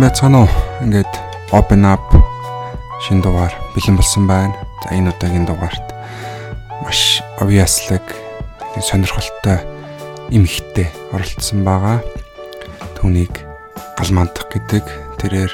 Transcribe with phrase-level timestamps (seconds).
[0.00, 0.52] Сайн байцгаана уу?
[0.80, 1.12] Ингээд
[1.52, 2.00] open up
[3.04, 4.56] шин дугаар бэлэн болсон байна.
[4.80, 5.92] За энэ удаагийн дугаарт
[6.80, 8.00] маш obviously
[8.80, 9.60] сонирхолтой
[10.32, 12.00] юм ихтэй оролцсон байгаа.
[12.96, 13.44] Түүнийг
[14.00, 14.88] галмандах гэдэг
[15.20, 15.52] тэрээр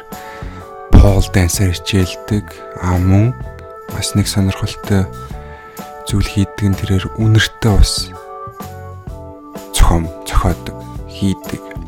[0.94, 2.46] пол дансер хичээлдэг
[2.86, 3.34] а мөн
[3.90, 5.10] бас нэг сонирхолтой
[6.06, 8.14] зүйл хийдэг нь тэрээр үнэртэй бас
[9.74, 10.78] цохом цохоодог
[11.10, 11.85] хийдэг.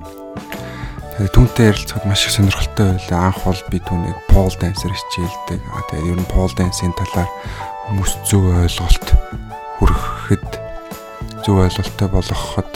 [1.18, 3.34] Түүнтэй ярилцахад маш их сонирхолтой байлаа.
[3.34, 5.58] Анх бол би түүнийг пол дансер хичээлдэг.
[5.90, 7.26] Тэгээд ер нь пол дансын талаар
[7.90, 9.08] хүмүүс зөв ойлголт
[9.82, 10.46] хүргэхэд
[11.42, 12.70] зөв ойлголттой болгоход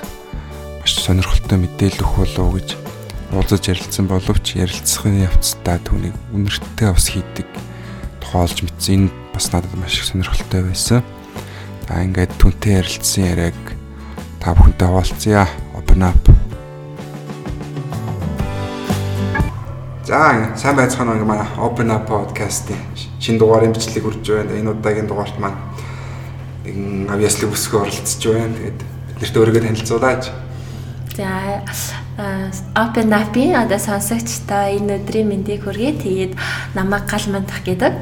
[0.83, 2.69] маш сонирхолтой мэдээлэл өгөх болов гэж
[3.31, 7.47] уулзаж ярилцсан боловч ярилцахын явцдаа түүнийг үнэрттэй бас хийдэг
[8.27, 9.07] тухайлж мэдсэн.
[9.07, 11.07] Энэ бас надад маш их сонирхолтой байсан.
[11.87, 13.61] За ингээд түнтэй ярилцсан яриаг
[14.43, 15.47] та бүхэнтэй хуваалцъя.
[15.79, 16.32] Open up
[20.13, 22.77] За сайн байцгаана уу манай Open Up podcast-ийн
[23.17, 24.61] шинэ дугаарын бичлэг хүрж байна.
[24.61, 25.57] Энэ удаагийн дугаарт маань
[26.69, 28.53] нэгэн авьяаслыг өсгөө оролцож байна.
[28.53, 28.81] Тэгээд
[29.17, 30.25] биднэрт өөрийгөө танилцуулаач.
[31.17, 31.65] За
[32.77, 35.97] Open Up-ийн одоо сонсогчтой энэ өдрийн мэндийг хүргэе.
[36.05, 36.37] Тэгээд
[36.77, 37.97] намайг галмандах гэдэг.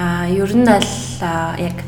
[0.00, 0.88] А ер нь аль
[1.60, 1.84] яг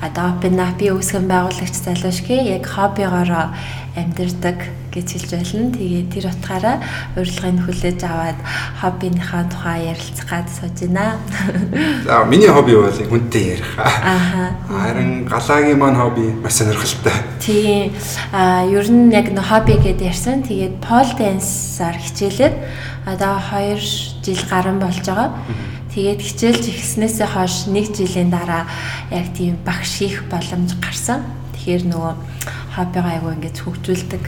[0.00, 3.52] одоо Open Up-ийн үүсгэн байгуулагч залуушгүй яг хоббигоор
[3.96, 4.58] амьдэрдэг
[4.90, 5.70] гэж хэлж байна.
[5.76, 6.76] Тэгээд тэр утгаараа
[7.14, 8.38] урилгыг хүлээж аваад
[8.80, 11.18] хоббиныхаа тухай ярилцах гад сууж байна.
[12.04, 13.70] За миний хобби бол хүнтэй ярих.
[13.78, 14.56] Аа.
[14.66, 17.14] Харин галагийн маань хобби маш сонирхолтой.
[17.38, 17.92] Тийм.
[18.32, 20.42] Аа ер нь яг н хобби гэдээ ярьсан.
[20.42, 22.54] Тэгээд пол дансаар хичээлээд
[23.06, 23.78] одоо 2
[24.24, 25.30] жил гарсан болж байгаа.
[25.90, 28.70] Тэгээд хичээлж эхэлснээсээ хойш нэг жилийн дараа
[29.10, 31.26] яг тийм багш хийх боломж гарсан.
[31.58, 32.14] Тэгэхээр нөгөө
[32.78, 34.24] хоббигаа айгу ингэж хөгжүүлдэг.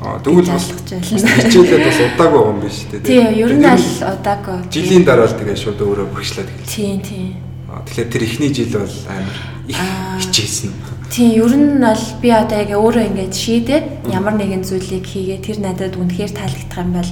[0.00, 3.04] Аа тэгвэл хичээлээд бас удаагүй юм биш үү?
[3.04, 4.58] Тийм, ер нь аль удаагүй.
[4.72, 6.72] Жилийн дараа л тэгээ шууд өөрөө багшлаад эхэлсэн.
[6.72, 7.30] Тийм, тийм.
[7.68, 9.78] Аа тэгэхээр тэр эхний жил бол амар их
[10.24, 10.72] хичээсэн?
[11.12, 15.60] Тийм, ер нь бол би одоо яг өөрөө ингэж шийдээд ямар нэгэн зүйлийг хийгээ тэр
[15.60, 17.10] надад үнэхээр таалагдах юм бол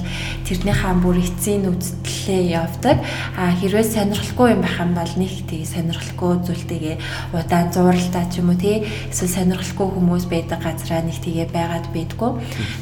[0.49, 2.97] тэрнийхээ бүр эцсийн үзтлээ явдаг.
[3.37, 6.97] А хэрвээ сонирхолгүй юм байх юм бол нэг тийг сонирхолгүй зүйлтэйгээ
[7.29, 12.31] удаан зууралтай ч юм уу тий эсвэл сонирхолгүй хүмүүс байдаг газараа нэг тигээ байгаад байдгүй.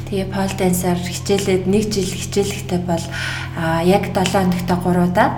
[0.08, 3.04] Тэгээ пол дансаар хичээлээд нэг жил хичээлэхтэй бол
[3.84, 5.28] яг 7 хоногтой 3 удаа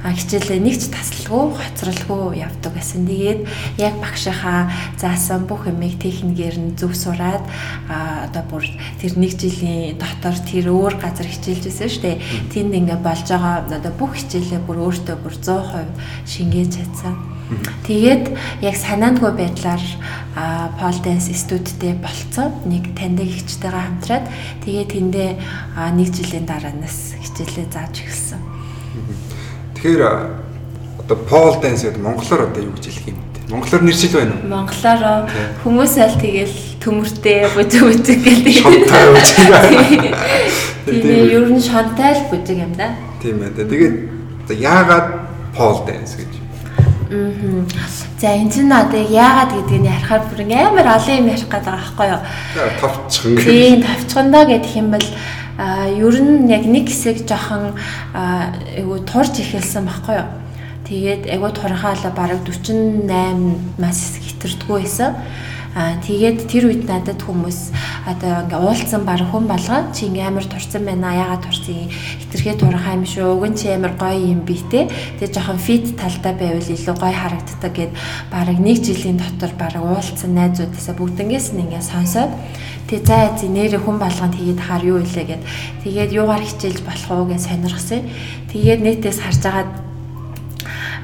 [0.00, 3.04] хичээлээ нэг ч тасалгүй хоцролгүй явдаг гэсэн.
[3.04, 3.40] Тэгээд
[3.76, 4.72] яг багшийнхаа
[5.30, 7.46] заасан бүх юмыг техникээр нь зөв сураад
[7.86, 8.66] одоо бүр
[8.98, 12.18] тэр нэг жилийн дотор тэр өөр газар хичээлжсэн шүү дээ.
[12.50, 17.14] Тэнд ингээ болж байгаа одоо бүх хичээлээ бүр өөртөө бүр 100% шингээж чадсан.
[17.86, 18.24] Тэгээд
[18.62, 19.82] яг санаандгүй байдлаар
[20.82, 22.50] пол данс студидтэй болцсон.
[22.66, 24.26] Нэг таньдаг ихчтэйгээ хамтраад
[24.66, 25.30] тэгээд тэндээ
[25.94, 28.42] нэг жилийн дараанаас хичээлээ зааж эхэлсэн.
[29.78, 30.02] Тэгэхээр
[31.06, 33.29] одоо пол данс гэдэг монголоор одоо юу гэж хэлэх юм?
[33.50, 34.46] Монголоор нэршил байна уу?
[34.46, 35.30] Монголоор
[35.64, 38.54] хүмүүс аль тэгэл төмөртэй бүжиг бүжиг гэдэг.
[38.62, 40.14] Шонтай бүжиг.
[40.86, 42.94] Тийм ер нь шонтай л бүжиг юм да.
[43.22, 43.52] Тийм ээ.
[43.58, 43.96] Тэгээд
[44.54, 46.30] яагаад пол данс гэж?
[47.10, 47.66] Аа.
[48.20, 52.06] За энэ чинь одоо яагаад гэдгийг ярихаар бүр амар олон юм ярих гэдэг байгаа байхгүй
[52.06, 52.22] юу?
[52.80, 53.44] Товчхон гэж.
[53.44, 55.06] Тийм, товчхондоо гэдэг юм бол
[55.58, 57.74] а ер нь яг нэг хэсэг жоохон
[58.14, 60.28] айгу турж ихэлсэн баггүй юу.
[60.90, 65.14] Тэгээд айгу турхаалаа бараг 48 мас хитэрдэггүй байсан.
[65.78, 67.70] Аа тэгээд тэр үед надад хүмүүс
[68.10, 72.98] одоо ингээ уулцсан баг хүн болгоо чи ингээ амар турсан байна яагаад турсан хитрхээ турхаа
[72.98, 76.66] юм шүү уг нь чи амар гоё юм би те тэгээд жоохон фит талдаа байвал
[76.74, 77.92] илүү гоё харагддаг гэд
[78.34, 82.34] баг нэг жилийн дотор баг уулцсан найзуудаасаа бүгднгээс нь ингээ сонсоод
[82.90, 85.46] Тэгээ заа зэ нэрээ хүн болгонд хийгээд хаар юу илээ гэд.
[85.86, 88.02] Тэгээд юугаар хичээлж болох уу гэж сонирхсан.
[88.50, 89.70] Тэгээд нэтээс харж агаад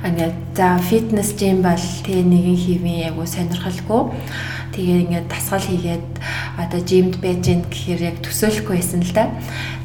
[0.06, 4.02] ингээд за фитнес жим бол тэгээ нэгэн хийвэн яг уу сонирхолгүй.
[4.76, 6.06] Тэгээ ингээд дасгал хийгээд
[6.60, 9.32] одоо жимд байж гэн гэхээр яг төсөөлөхгүй байсан л да.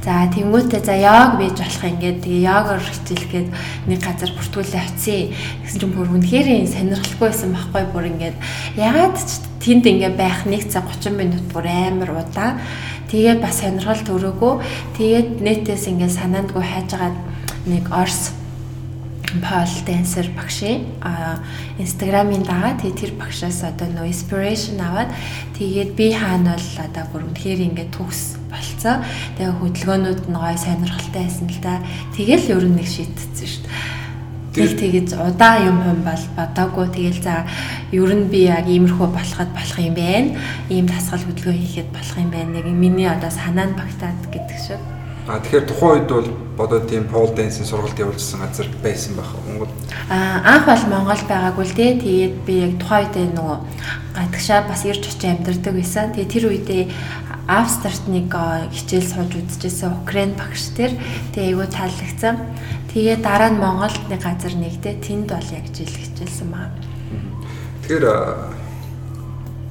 [0.04, 3.50] За тэнгуүтээ за йог бийж болох ингээд тэгээ йогоор хичээлгээд
[3.88, 5.32] нэг газар бүртгүүлээ очив.
[5.64, 8.38] Гэсэн чинь бүр үнэхээр сонирхолгүй байсан байхгүй бүр ингээд
[8.76, 9.30] ягаад ч
[9.62, 12.60] тэнд ингээ байх 1 цаг 30 минут бүр амар удаа.
[13.14, 14.54] Тэгээ бас сонирхол төрөөгөө.
[14.98, 17.16] Тэгээд нэтээс ингээ санаандгүй хайжгаад
[17.70, 18.41] нэг Орс
[19.40, 20.84] Пол Дэнсер багшийн
[21.80, 25.16] инстаграмын дагаа тэгээ тэр багшаас одоо нөө inspiration аваад
[25.56, 29.00] тэгээд би хаана бол одоо бүр үнэхээр ингээд төгс болцоо.
[29.40, 31.80] Тэгээ хөдөлгөөнүүд нь гой сонирхолтой байсан л да.
[32.12, 34.02] Тэгэл ер нь нэг шийтсэн шүү дээ
[34.52, 37.48] Тэг тэгэж удаан юм юм бол бодоагүй тэгэл за
[37.96, 40.36] ер нь би яг иймэрхүү болоход болох юм байна.
[40.68, 42.60] Ийм тасгал хөдөлгөөн хийхэд болох юм байна.
[42.60, 45.01] Нэг миний одоо санаа нь багтаад гэдэг шиг.
[45.32, 46.28] А тэгэхээр тухайн үед бол
[46.60, 49.72] бодоод тийм pole dance-ийн сургалт явуулсан газар байсан байх Монгол.
[50.12, 52.04] А анх бол Монгол байгаагүй л дээ.
[52.04, 53.58] Тэгээд би яг тухайн үед нөгөө
[54.12, 56.12] гадагшаа бас ирж очиж амьдардаг байсан.
[56.12, 56.84] Тэгээд тэр үедээ
[57.48, 58.28] Австрт нэг
[58.76, 61.00] хичээл сууж үзчихсэн Украин багш тэр.
[61.32, 62.36] Тэгээд айгүй таалагдсан.
[62.92, 66.76] Тэгээд дараа нь Монголд нэг газар нэгдээ тэнд бол яг жил хичээлсэн байна.
[67.88, 68.06] Тэгэхээр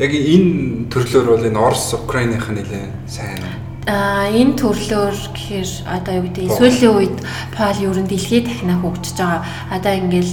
[0.00, 3.44] яг энэ төрлөөр бол энэ Орос Украиных нэлээд сайн
[3.88, 7.16] а энэ төрлөөр гэхээр одоо юу гэдэг сүүлийн үед
[7.56, 9.42] пол ер нь дэлхийд дахинаа хөгжиж байгаа.
[9.72, 10.32] Одоо ингээл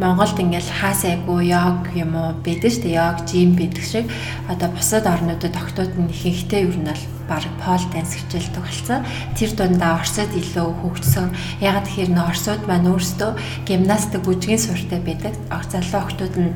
[0.00, 2.96] Монголд ингээл хаасайгүй йог юм уу байдаг шүү дээ.
[2.96, 4.06] Йог, жим байдаг шиг
[4.48, 9.00] одоо бусад орнуудад октод нь ихэнхдээ ер нь бол баг пол данс хичээлдэг болсон.
[9.34, 11.28] Тэр дундаа Оросд илүү хөгжсөн.
[11.60, 13.30] Яг тэгэхээр н Оросууд маань өөрсдөө
[13.66, 15.34] гимнастик бүжгийн суурьтай байдаг.
[15.50, 16.54] Залуу охтууд нь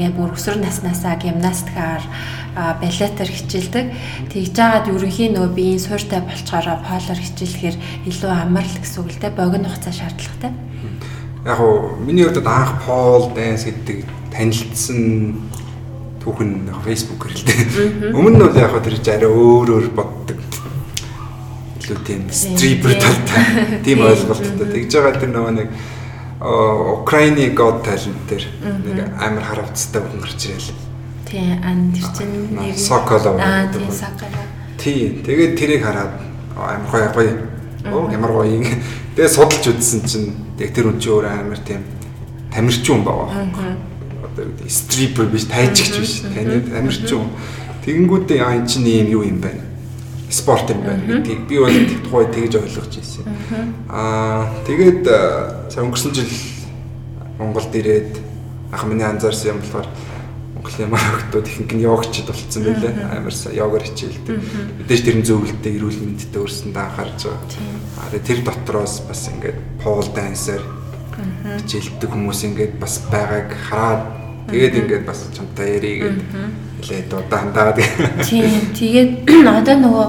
[0.00, 2.04] ингээ бүр өсвөр наснаасаа гимнастикаар
[2.56, 3.86] балетаар хичээлдэг.
[4.32, 7.76] Тэгж жагаад ерөнхийн нөгөө биеийн суурьтай болцоороо полоор хичээлэхээр
[8.08, 9.36] илүү амар л гэсэн үг л дээ.
[9.36, 10.52] Богино хугацаа шаардлагатай.
[11.44, 15.36] Яг уу миний хувьд анх пол данс гэдэг танилцсан
[16.26, 18.10] түүхэн фэйсбүүкээр л дээ.
[18.10, 20.38] Өмнө нь бол яг тэр арай өөр өөр боддог.
[21.78, 24.66] Илүү тийм стрипер талтай тийм ойлголттой.
[24.74, 25.68] Тэгж байгаа тэр нөгөө нэг
[26.42, 30.74] Украины God Talent дээр нэг амар харавцтай хүн гарч ирэл.
[31.30, 33.38] Тий, ан тэр чинь нэр Соколов.
[33.38, 34.46] Аа, тий, Соколов.
[34.82, 36.18] Тий, тэгээд тэрийг хараад
[36.58, 37.34] амар гоё гоё.
[37.86, 38.66] Оо, ямар гоё юм.
[39.14, 41.86] Тэгээд судалж үзсэн чинь яг тэр үн чи өөр амар тийм
[42.50, 43.46] тамирчин байгаа.
[44.36, 46.20] Одоо юу стрипер биш, тайжигч биш.
[46.20, 47.32] Таны тамирчин.
[47.88, 49.66] Тэгэнгүүтээ яа эн чинь юм юу юм бэ?
[50.30, 51.72] спорт юм байна гэдгийг би бол
[52.04, 53.24] тухай тэгж ойлгож ирсэн.
[53.88, 55.06] Аа тэгээд
[55.70, 56.32] сая өнгөрсөн жил
[57.38, 58.18] Монголд ирээд
[58.72, 59.86] ах миний анзаарсан юм болохоор
[60.58, 63.22] Монголын маргтууд ихэнх нь йогчд болцсон байлаа.
[63.22, 64.34] Амар йогоор хичээлдэг.
[64.82, 68.10] Мэдээж тэрэн зөвлөлтөд эрүүл мэндэд өөрсөндөө анхаарч байгаа.
[68.10, 70.62] Аа тэр дотроос бас ингээд пол дансер
[71.62, 77.74] хичээлдэг хүмүүс ингээд бас байгааг хараад тэгээд ингээд бас чамтай ярий гэдэг хэлээд удаандаа.
[78.22, 78.50] Тийм.
[78.76, 79.10] Тэгээд
[79.60, 80.06] одоо нөгөө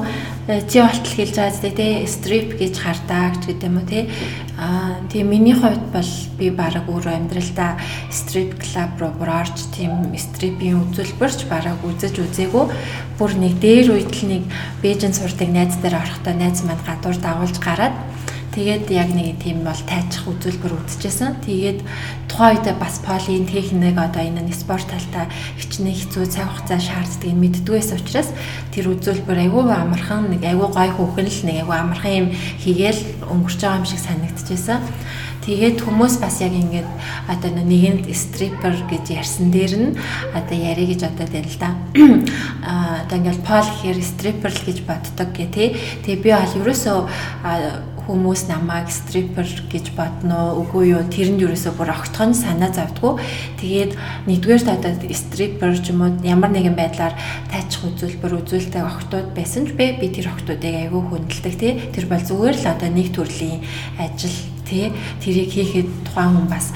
[0.48, 4.08] чи болтол хэлж байгаа зү тэ стрип гэж хардаа гэж гэдэг юм уу те
[4.56, 7.76] аа тийм миний хувьд бол би баг өөрөө амьдралдаа
[8.08, 12.66] стрип клуб руу бүр орж тийм стрипийн үзүүлбэрч бараг үзэж үзээгүй
[13.20, 14.44] бүр нэг дээр үед л нэг
[14.80, 17.96] Бээжин сурдаг найз дээр орохдоо найз манд гадуур дагуулж гараад
[18.58, 21.46] Тэгээд яг нэг тийм бол тайчих үзүүлбэр үзчихсэн.
[21.46, 21.86] Тэгээд
[22.26, 25.30] тухайн үед бас полин техник одоо энэ спорт талтай
[25.62, 28.34] хичнээн хэцүү цаг хугацаа шаарддаг нь мэддгээс учраас
[28.74, 33.62] тэр үзүүлбэр айгүй амархан нэг айгүй гой хүүхэн л нэг айгүй амархан юм хийгээл өнгөрч
[33.62, 34.82] байгаа юм шиг санагдчихсэн.
[35.46, 36.90] Тэгээд хүмүүс бас яг ингээд
[37.30, 39.90] одоо нэгэнд стрипер гэж ярьсан дээр нь
[40.34, 41.70] одоо яри гэж одоо байна л да.
[42.68, 45.70] Аа одоо ингээд пол гэхээр стрипер л гэж боддог гэх тээ.
[46.04, 46.98] Тэгээ би бол ерөөсөө
[48.08, 50.56] хүмүүс намайг стрипер гэж бодно.
[50.56, 53.20] Үгүй юу тэр нь юусоо бүр огтхон санаа завдггүй
[53.60, 53.92] тэгээд
[54.32, 57.14] нэгдүгээр одоо стрипер ч юм уу ямар нэгэн байдлаар
[57.52, 60.00] тайчих үзүүлбэр үзүүлдэг охтууд байсан ч бэ?
[60.00, 61.74] Би тэр охтуудыг айгүй хүндэлдэг тий.
[61.92, 63.62] Тэр бол зүгээр л одоо нэг төрлийн
[64.00, 64.92] ажил тий
[65.24, 66.76] тэрийг хийхэд тухайн хүн бас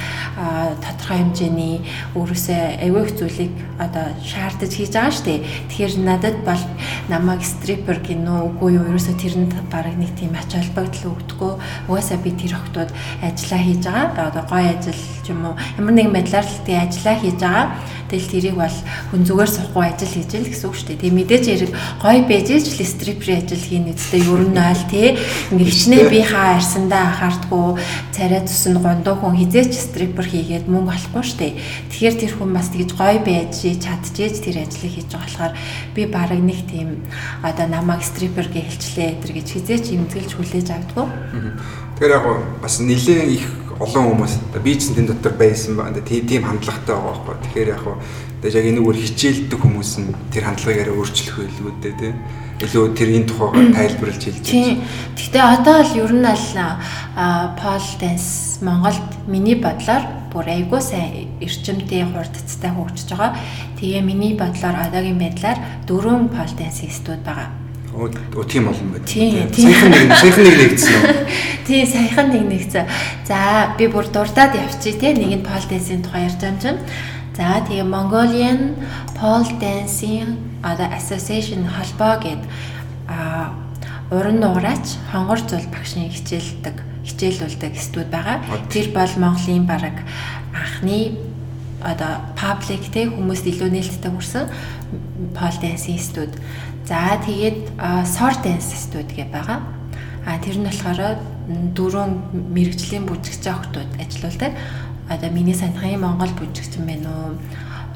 [0.82, 1.76] тодорхой хэмжээний
[2.16, 5.40] өөрөөсөө авиг зүйлийг одоо шаардаж хийж байгаа дээ.
[5.70, 6.64] Тэгэхээр надад бол
[7.12, 11.54] намайг стрипер гинөө үгүй юу ерөөсөө тэрэнд бараг нэг тийм ач холбогдол өгдөггүй.
[11.92, 14.30] Угаасаа би тэр охтууд ажиллаа хийж байгаа.
[14.32, 17.68] Одоо гоё ажил юм уу ямар нэгэн байдлаар л тий ажиллаа хийж байгаа.
[18.12, 18.78] Тэгэл тэрийг бол
[19.12, 21.00] хүн зүгээр сухгүй ажил хийж л гэсэн үг дээ.
[21.00, 25.08] Тэгээ мэдээж хэрэг гоё байж л стрипер ажил хийнэ үстэй ер нь ойл тий.
[25.52, 27.81] Ингээ хичнээн би хаа арсандаа анхаардгүй
[28.12, 31.48] царай тусан гондоо хүн хизээч стрипер хийгээд мөнгө олохгүй штэ.
[31.90, 35.54] Тэгэхээр тэр хүн бас тэгж гоё байж чадчихэж тэр ажлыг хийж байгаа болохоор
[35.96, 37.04] би бараг нэг тийм
[37.42, 41.08] одоо намайг стрипер гэж хэлчлээ тэр гэж хизээч имзгэлж хүлээж авдаггүй.
[41.98, 42.26] Тэгэхээр яг
[42.62, 43.46] бас нэлээд их
[43.82, 45.78] олон хүмүүс би ч тэн дотор байсан.
[46.06, 47.36] Тийм тийм хандлагатай байгаа байхгүй.
[47.42, 47.86] Тэгэхээр яг
[48.42, 52.16] тэгээд яг энэ үгээр хичээлдэг хүмүүс нь тэр хандлагыг арай өөрчлөх байлгүй дээ тийм
[52.62, 54.54] илүү тэр энэ тухайгаар тайлбарлаж хэлж байна.
[54.54, 54.78] Тийм.
[55.18, 56.50] Гэхдээ одоо л ер нь аль
[57.58, 63.34] пол данс Монголд миний бодлоор бүр айгүй сайн эрчимтэй хурдцтай хөгжиж байгаа.
[63.82, 65.58] Тэгээ миний бодлоор одоогийн байдлаар
[65.90, 67.50] дөрвөн пол данс студ байгаа.
[67.92, 68.08] Оо
[68.48, 69.10] тийм олон байт.
[69.10, 71.16] Саяхан нэг саяхан нэг нэгдсэн үү?
[71.68, 72.86] Тийм, саяхан нэг нэгдсэн.
[73.28, 75.12] За, би бүр дурдаад явчих тий.
[75.12, 76.80] Нэг нь пол дансын тухай ярьж байгаа юм чинь.
[77.36, 78.76] За, тэгээ Mongolian
[79.16, 82.42] Pole Dancing одоо association холбоо гэд
[83.08, 83.56] а
[84.12, 86.76] уран нугараач хонгор зул багшийн хичээлдэг
[87.08, 88.44] хичээлүүлдэг студ байгаа.
[88.70, 89.98] Тэр бол Монголын бараг
[90.54, 91.18] анхны
[91.82, 94.46] одоо паблик те хүмүүст илүү нээлттэй хүрсэн
[95.34, 96.32] пол дансын студ.
[96.86, 97.74] За тэгээд
[98.06, 99.66] сор данс студ гэ байгаа.
[100.28, 101.18] А тэр нь болохоор
[101.74, 102.12] дөрвөн
[102.54, 104.54] мэрэгжлийн бүжигчээ охтууд ажиллаулдаг.
[105.10, 107.38] Одоо миний санахын Монгол бүжигчин байна уу?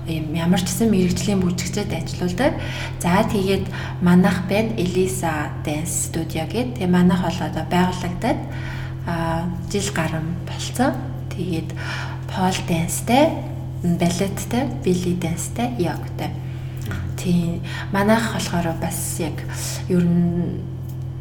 [0.08, 2.54] ийм ямар ч гэсэн мэрэгжлийн бүжигчэд ажиллаулдаг.
[3.02, 3.66] За тэгээд
[4.02, 6.78] манах байна Elisa Dance Studio гэдэг.
[6.78, 8.40] Тэгээ манах бол одоо байгуулагдаад
[9.10, 10.94] а жил гарan болцсон.
[11.34, 11.74] Тэгээд
[12.30, 13.26] Paul Dance-тэй,
[13.82, 16.30] балеттэй, Billy Dance-тэй, йогтай.
[17.18, 19.34] Тийм манайх болохоор бас яг
[19.90, 20.75] ер нь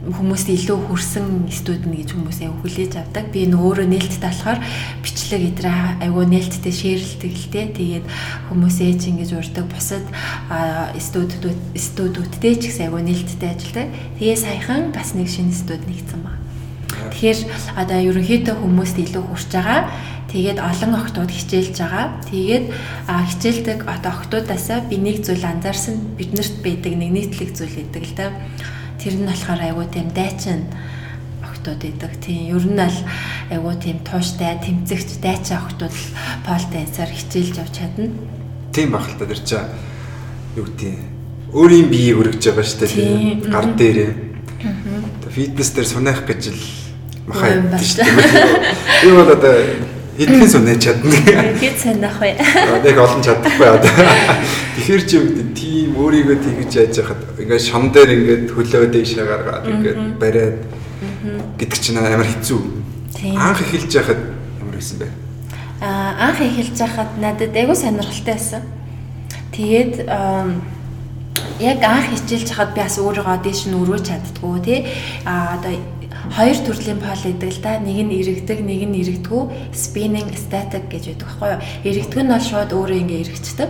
[0.04, 3.24] хүмүүст илүү хүрсэн студент гэж хүмүүсээ хүлээж авдаг.
[3.32, 4.60] Би нөгөө нээлттэй болохоор
[5.00, 7.62] бичлэг идрээ айгүй нээлттэй шеэрлдэг л те.
[7.72, 8.06] Тэгээд
[8.52, 10.04] хүмүүс ээж ингэж урдаг бусад
[11.00, 13.88] студиуд студиудтэй ч гэсэн айгүй нээлттэй ажилладаг.
[14.20, 16.36] Тэгээ саяхан бас нэг шинэ студ нэгдсэн ба.
[17.16, 17.40] Тэгэхээр
[17.80, 19.88] одоо ерөнхийдөө хүмүүст илүү хүрч байгаа.
[20.28, 22.06] Тэгээд олон охтууд хичээлж байгаа.
[22.28, 22.66] Тэгээд
[23.08, 28.26] хичээлдэг одоо охтуудаасаа би нэг зүйл анзаарсан биднэрт байдаг нэг нийтлэг зүйл гэдэг л да
[29.04, 30.64] Тэр нь болохоор айгүй тийм дайчин
[31.44, 32.16] охтууд идэг.
[32.24, 32.98] Тийм ер нь л
[33.52, 35.92] айгүй тийм тууштай, тэмцэгч дайчин охтууд
[36.48, 38.08] пол дансаар хичээлж явж чадна.
[38.72, 39.68] Тийм баг л та тэр чинь
[40.56, 40.96] юу гэдэг
[41.52, 44.12] өөрийн биеийг өргөж байгаа шүү дээ тийм гар дээрээ.
[45.36, 46.62] Фитнес дээр сунах гэж л
[47.28, 49.04] махаа яддаг шүү дээ.
[49.04, 49.54] Би бол одоо
[50.18, 51.16] хэдхэн сунаж чадна.
[51.58, 52.38] Хэд санах вэ?
[52.38, 53.90] Нэг олон чадахгүй одоо.
[54.78, 59.64] Тэгэхэр чи гэдэг тийм өөрийгөө тэгж яаж яхад ингээд шон дээр ингээд хөлөө дэйшээ гаргаад
[59.70, 60.58] ингээд бариад
[61.58, 62.60] гэдэг чинь амар хэцүү.
[63.34, 64.20] Анх эхэлж яхад
[64.62, 65.08] ямар байсан бэ?
[65.82, 68.62] Аа анх эхэлж яхад надад айгүй сонирхолтой байсан.
[69.50, 70.06] Тэгээд
[71.60, 74.80] яг анх хичээлж хахад би бас өөрийгөө дээш нь өргөж чаддгүй тий.
[75.24, 75.74] Аа одоо
[76.32, 77.76] хоёр төрлийн пол гэдэг л да.
[77.82, 79.42] Нэг нь иргэдэг, нэг нь иргэдэггүй.
[79.76, 81.60] Spinning static гэж байдаг байхгүй юу?
[81.84, 83.68] Иргэдэг нь бол шууд өөрөө ингээ иргэждэг.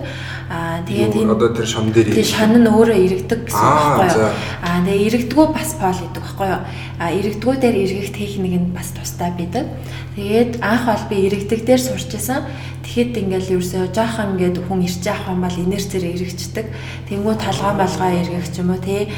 [0.53, 4.33] Аа тэгээд энэ одоо тэр шон дээр тэр шон нь өөрөө иргэдэг гэсэн байхгүй юу?
[4.63, 6.63] Аа тэгээд иргэдэггүй бас пол гэдэг байхгүй юу?
[7.03, 9.67] Аа иргэдэггүй дээр иргэх техник нь бас тустай байдаг.
[10.15, 12.47] Тэгээд анх бол би иргэдэг дээр сурч исэн.
[12.85, 16.67] Тэгэхэд ингээл ерөөсөө жоохон ингээд хүн ирж явах юм бол инерцээр эргэждэг.
[17.09, 19.11] Тэнгүү талгаан балгаа эргэх ч юм уу тий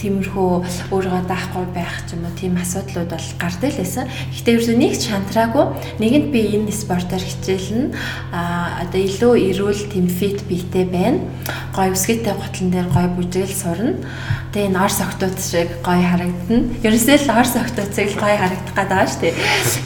[0.00, 0.50] тиймэрхүү
[0.90, 4.08] өөрийгөө даахгүй байх ч юм уу тийм асуудлууд бол гардаг л байсан.
[4.32, 5.64] Гэхдээ ерөөсөө нэг ч шантраагүй.
[6.00, 7.92] Нэгэнд би энэ спортоор хичээлнэ.
[8.32, 11.20] А одоо илүү эрүүл тийм фит биетэй байна.
[11.76, 14.00] Гой үсгээтэй готлон дээр гой бүжгэл сурна.
[14.50, 16.74] Тэгээ энэ орс октод шиг гой харагдана.
[16.82, 19.34] Ерөөсөө л орс октодыг гой харагдах гээд байгаа шүү дээ.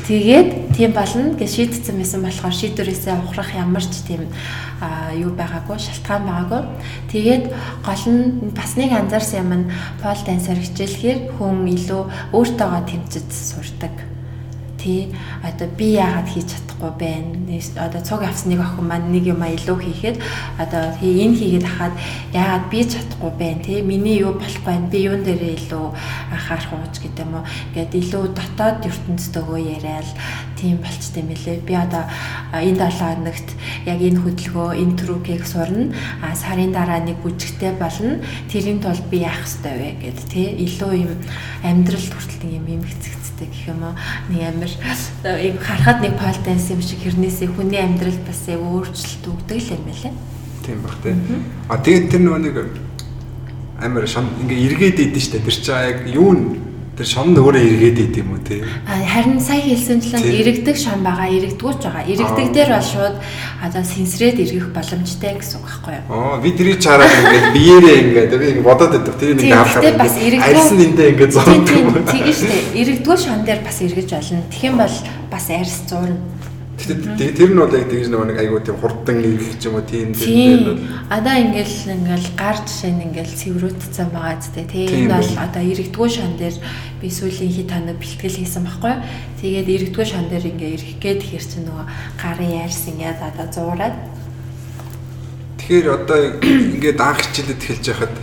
[0.08, 4.24] Тэгээд тийм болно гэж шийдсэн байсан болохоор шийдвэрээсээ ухрах ямар ч тийм
[5.20, 6.62] юу байгаагүй шалтгаан байгаагүй.
[7.12, 7.44] Тэгээд
[7.84, 8.24] гол нь
[8.56, 12.02] бас нэг анзаарсан юм нь пол дансаар хичээлэхээр хүн илүү
[12.32, 14.13] өөртөөгөө тэмцэж сурдаг.
[14.84, 15.08] Тэ
[15.40, 17.40] одоо би яагаад хийж чадахгүй байна.
[17.80, 20.16] Одоо цуг авсныг охин маань нэг юм илүү хийхэд
[20.60, 21.94] одоо энэ хийгээд хахад
[22.36, 23.64] яагаад би чадахгүй байна.
[23.64, 24.92] Тэ миний юу болохгүй байна.
[24.92, 25.86] Би юун дээрээ илүү
[26.36, 27.48] анхаарах ууч гэдэг юм уу.
[27.72, 30.08] Ингээд илүү дотоод ертөнцтэйгөө яриад
[30.64, 31.60] тийм болчтой юм лээ.
[31.60, 32.08] Би одоо
[32.56, 33.48] энэ 7 хоногт
[33.84, 35.92] яг энэ хөдөлгөөн, энэ трүкийг сурна.
[36.24, 38.24] А сарын дараа нэг бүжигтэй болно.
[38.48, 41.12] Тэрийн тулд би яах ёстой вэ гэд тий илүү юм
[41.60, 43.94] амьдрал хүртэл юм юм хэцэгцтэй гэх юм уу.
[44.32, 44.72] Нэг амир
[45.28, 49.74] яг харахад нэг пол данс юм шиг хэрнээсээ хүний амьдралд бас яг өөрчлөлт өгдөг л
[49.76, 50.12] юм лээ.
[50.64, 51.12] Тийм бах тий.
[51.68, 52.56] А тэгээд тэр нөгөө нэг
[53.84, 56.32] амир шам ингээ эргээд идэв штэ тэр чинь яг юу
[56.94, 58.62] Тэр шон өөрөө эргээд идэв юм уу те?
[58.86, 62.06] Харин сая хэлсэнчлэн эрэгдэг шон байгаа, эрэгдгүүч байгаа.
[62.06, 63.16] Эрэгдэг дээр бол шууд
[63.66, 66.06] одоо сэнсрээд эргэх боломжтой гэсэн үг байхгүй юу?
[66.14, 69.14] Аа, би тэрийг чараад ингээд биеэрээ ингээд би ингээд бодоод байдаг.
[69.18, 70.46] Тэр нэг авахаар бас эрэгдүү.
[70.54, 71.66] Арьсан эндээ ингээд зурдаг.
[71.66, 72.62] Тийм, шүү дээ.
[72.78, 74.46] Эрэгдгүү шон дээр бас эргэж болно.
[74.54, 74.96] Тэгэх юм бол
[75.34, 76.22] бас арьс зуурна.
[76.74, 80.10] Тэгэхдээ тэр нь бол яг тэгж нэг айгуу тийм хурдан ирэх ч юм уу тийм
[80.10, 80.82] тийм.
[81.06, 85.06] Одоо ингээл ингээл гар жишээ нь ингээл цэврүүдсэн байгаа зү тийм.
[85.06, 86.56] Энэ бол одоо иргэдэггүй шан дээр
[86.98, 88.94] би сүүлийн хит таныг бэлтгэл хийсэн байхгүй.
[89.38, 91.86] Тэгээд иргэдэггүй шан дээр ингээ ирэх гээд хэр чинь нөгөө
[92.18, 93.96] гарын яарс ингээд одоо зуураад
[95.64, 98.14] Тэгэхээр одоо ингээд анх хичээлэд эхэлж байхад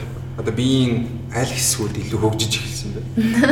[0.41, 3.01] одоо биеийн аль хэсгүүд илүү хөгжиж эхэлсэн бэ?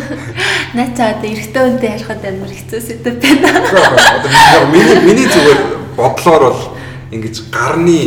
[0.76, 3.62] Наа за одоо эрэгтэй хүнтэй ярихад амар хэцүү сэдв байна.
[4.50, 5.62] Одоо миний миний зүгээр
[5.94, 6.64] бодлоор бол
[7.14, 8.02] ингэж гарны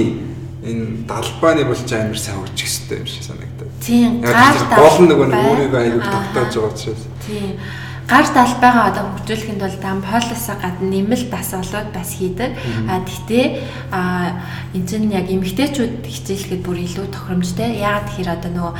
[0.66, 3.70] энэ далбааны бол ч амар сайн хөгжих хэрэгтэй юм шиг санагдаад.
[3.78, 4.10] Тийм.
[4.20, 7.06] Гар гол нөгөө өөрийгөө аягүй тогтоож байгаа учраас.
[7.22, 7.54] Тийм
[8.12, 12.50] гар талбайгаа одоо хөгжүүлэхэд бол дамполосоо гадна нэмэлт дасгалууд бас хийдэг.
[12.84, 13.44] А тэгтээ
[13.88, 14.00] а
[14.76, 17.80] энэ чинь яг эмэгтэйчүүд хичээлэхэд бүр илүү тохиромжтой.
[17.80, 18.72] Яагаад тэгэхээр одоо нөгөө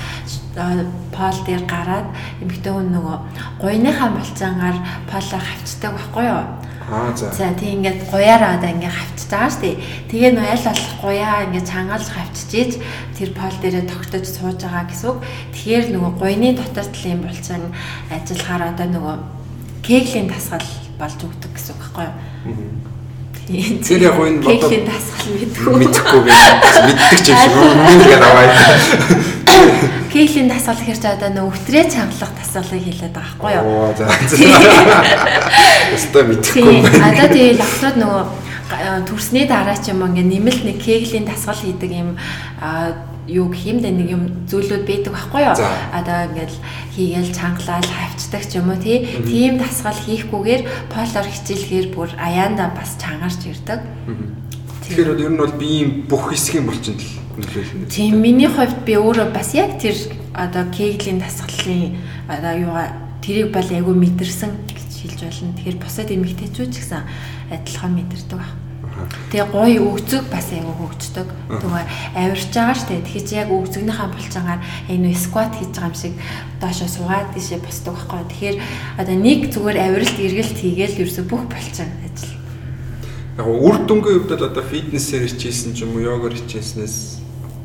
[0.53, 2.09] пол дээр гараад
[2.45, 3.17] эмэгтэй хүн нөгөө
[3.61, 4.79] гуйныхаа болцоонгаар
[5.09, 6.45] полоо хавчдаг байхгүй юу?
[6.93, 7.33] Аа за.
[7.33, 9.77] За тийм ингээд гуяараа одоо ингээд хавчиж байгаа шүү дээ.
[10.13, 12.73] Тэгээ нөө аль болох гуяа ингээд чангаалж хавчиж ийж
[13.17, 15.19] тэр пол дээрээ тогтож сууж байгаа гэсэн үг.
[15.57, 17.63] Тэгэхээр нөгөө гуйны дотор талын булчин
[18.13, 19.17] ажиллахаар одоо нөгөө
[19.81, 20.69] кеглийн дасгал
[21.01, 22.17] болж өгдөг гэсэн үг байхгүй юу?
[23.89, 25.73] Тэр яг энэ бодоод кеглийн дасгал мэдгүй.
[25.81, 26.33] Мэдхгүй би
[26.93, 29.93] мэддэг ч юм шиг юм гээд аваад.
[30.13, 33.65] Кеглийн дасгал гэхэр чи одоо нөө өвтрээ чангалах дасгалыг хэлээд байгаа байхгүй юу?
[33.65, 34.05] Оо за.
[35.97, 37.09] Өстой мэдхгүй байна.
[37.09, 38.25] Одоо тэгээ локтод нөгөө
[39.09, 42.09] төрсний дараа ч юм ингээ нэмэлт нэг кеглийн дасгал хийдэг юм
[43.25, 45.57] юу гэх юм дэ нэг юм зүйлүүд байдаг байхгүй юу?
[45.97, 46.59] Одоо ингээл
[46.93, 49.09] хийгээл чангалал хавчдаг ч юм уу тий.
[49.25, 53.81] Тийм дасгал хийхгүйгээр полоор хичээлэхээр бүр аяанда бас чангарч ирдэг.
[54.85, 57.22] Тэгэхээр ер нь бол биеийн бүх хэсгийн булчинд л.
[57.89, 59.97] Тийм миний хувьд би өөрөө бас яг тэр
[60.37, 61.97] одоо кеглийн дасгалын
[62.29, 62.93] одоо юугаа
[63.25, 65.57] тэрийг бол айгүй мэдэрсэн гэж хэлж болно.
[65.57, 67.03] Тэгэхээр бусад эмэгтэйчүүд ч гэсэн
[67.49, 68.61] адилхан мэдэрдэг байна.
[69.33, 71.29] Тэгээ гоё өгцөг бас айгүй хөгждөг.
[71.49, 71.85] Тэгээ
[72.21, 73.01] авирч байгаа штэ.
[73.01, 74.61] Тэгэхээр чи яг өгцөгнийхаа булчингаар
[74.93, 76.15] энэ скват хийж байгаа юм шиг
[76.61, 78.29] доошо суугаад тийшээ босдог байхгүй.
[78.29, 78.57] Тэгэхээр
[79.01, 82.37] одоо нэг зүгээр авиралт эргэлт хийгээл ерөөсө бүх булчин ажил.
[83.41, 87.22] Яг үр дүнгийн хувьд л одоо фитнесээр хичээсэн ч юм уу, йогоор хичээснээс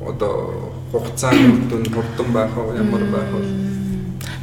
[0.08, 3.68] одоо хугацааны дүн хурдан байх уу, ямар байх вэ?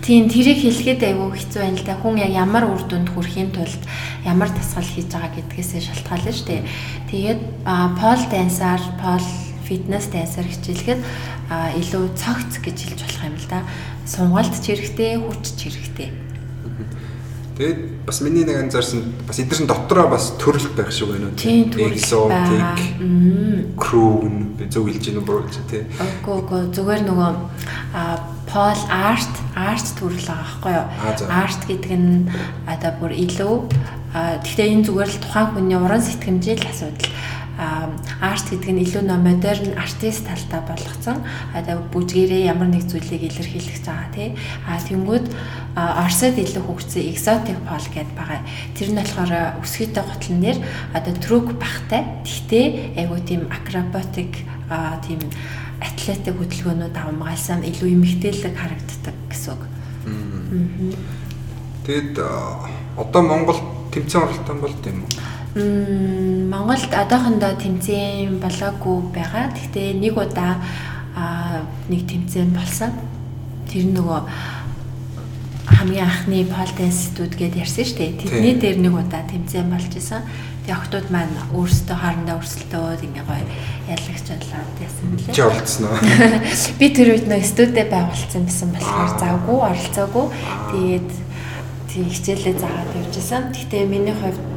[0.04, 1.96] Тийм тэрийг хэлэхэд айгүй хэцүү байна л да.
[1.96, 3.82] Хүн яг ямар үр дүнд хүрэхийн тулд
[4.28, 6.62] ямар дасгал хийж байгаа гэдгээсээ шалтгаална шүү дээ.
[7.08, 7.40] Тэгээд
[7.96, 9.24] пол дансаар, пол
[9.64, 11.00] фитнес дансаар хичээлэхэд
[11.80, 13.64] илүү цогц гэж хэлж болох юм л да.
[14.04, 16.08] Сунгалт ч хэрэгтэй, хүч ч хэрэгтэй.
[17.54, 21.38] Тэгээд бас миний нэг анзаарсан бас эдгээр нь дотроо бас төрөлт байх шиг байна уу?
[21.38, 22.82] Тийм экзотик,
[23.78, 25.86] крүүн би зөв хэлж гинэ буруу ч тий.
[25.94, 27.30] Үгүй үгүй зүгээр нөгөө
[28.50, 30.86] пол арт арт төрөл байгаа байхгүй юу?
[31.30, 32.26] Арт гэдэг нь
[32.66, 33.54] одоо бүр илүү
[34.14, 37.06] гэхдээ энэ зүгээр л тухайн хүний уран сэтгэмжийн асуудал
[37.54, 41.22] арт гэдэг нь илүү нөө модерн артист талдаа болгоцсон.
[41.94, 44.28] Бүжгээрээ ямар нэг зүйлийг илэрхийлэх байгаа тий.
[44.66, 45.26] А тэнгүүд
[45.74, 48.42] Оросд илүү хөгжсөн exotic pol гэдээ байгаа.
[48.74, 50.58] Тэр нь болохоор өсгийтэй готлон нэр
[50.94, 52.22] одоо трүк бахтай.
[52.26, 54.34] Гэхдээ айгуу тийм акробатик
[55.06, 55.20] тийм
[55.78, 59.62] атлетик хөдөлгөөнүүд авмгаалсан илүү эмгтээлэг харагддаг гэсэн үг.
[61.86, 62.18] Тэгэд
[62.96, 63.58] одоо Монгол
[63.92, 65.33] тэмцээн оролтон бол тийм үү?
[65.54, 69.54] Монголд одоохондоо тэмцээн болоогүй байгаа.
[69.54, 70.58] Гэхдээ нэг удаа
[71.86, 72.90] нэг тэмцээн болсон.
[73.70, 74.20] Тэр нөгөө
[75.78, 78.18] хамгийн анхны пол данс студ гэдээ ярьсан шүү дээ.
[78.18, 80.26] Тэдний дээр нэг удаа тэмцээн болж исэн.
[80.66, 83.46] Тэгээ охтууд маань өөрсдөө хоорондоо өрсөлдөөд ингээ гоё
[83.94, 85.34] ялагч болоод яасан мөлий.
[85.38, 85.98] Чи оролцсон уу?
[86.82, 90.26] Би тэр үед нөө студид байгуулсан байсан болохоор завгүй оролцоогүй.
[90.72, 91.10] Тэгээд
[91.92, 93.52] тий хичээлээ заагаад явжсэн.
[93.52, 94.53] Гэхдээ миний хувьд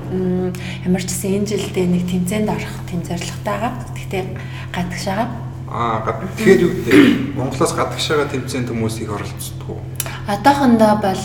[0.86, 3.74] ямар ч гэсэн энэ жилдээ нэг тэмцээнд орох тийм зорилготой байгаа.
[3.96, 4.24] Гэхдээ
[4.72, 5.26] гадагшаага.
[5.68, 6.00] Аа.
[6.38, 6.96] Тэгэхээр юу гэдэг
[7.36, 9.80] Монголоос гадагшаага тэмцээнд хүмүүс их оролцдог?
[10.28, 11.24] Одоохондоо бол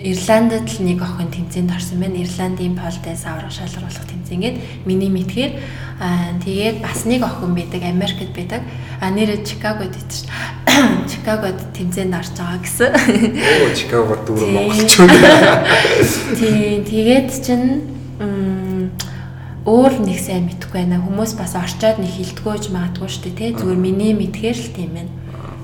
[0.00, 2.24] Ирландд л нэг охин тэмцээнд орсон байна.
[2.24, 4.56] Ирландын полдээс аврах шалгаруулах тэмцээнгээд
[4.88, 5.52] миний мэдхээр
[6.00, 8.64] аа тэгээд бас нэг охин байдаг Америкт байдаг.
[9.00, 10.24] А нэрээ Чикагод идэж
[11.10, 12.90] Чикагод тэмцээнд орж байгаа гэсэн.
[12.96, 15.12] Оо Чикаго дүүр монголчууд.
[16.40, 17.68] Тийм тэгээд чинь
[19.68, 21.04] өөр нэг сайн мэдхгүй байна.
[21.04, 23.50] Хүмүүс бас орчоод нэг хилдэггүйж магадгүй шүү дээ, тий.
[23.52, 25.12] Зүгээр миний мэдхээр л тийм байна.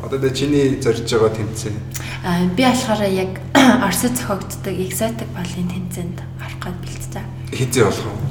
[0.06, 1.76] Одоо тэ чиний зорж байгаа тэмцээн.
[2.22, 3.42] Аа би болохоор яг
[3.86, 7.26] Оросд зохиогддог exotic балын тэмцээнд орох гэж бэлтжээ.
[7.50, 8.22] Хизээ болох уу?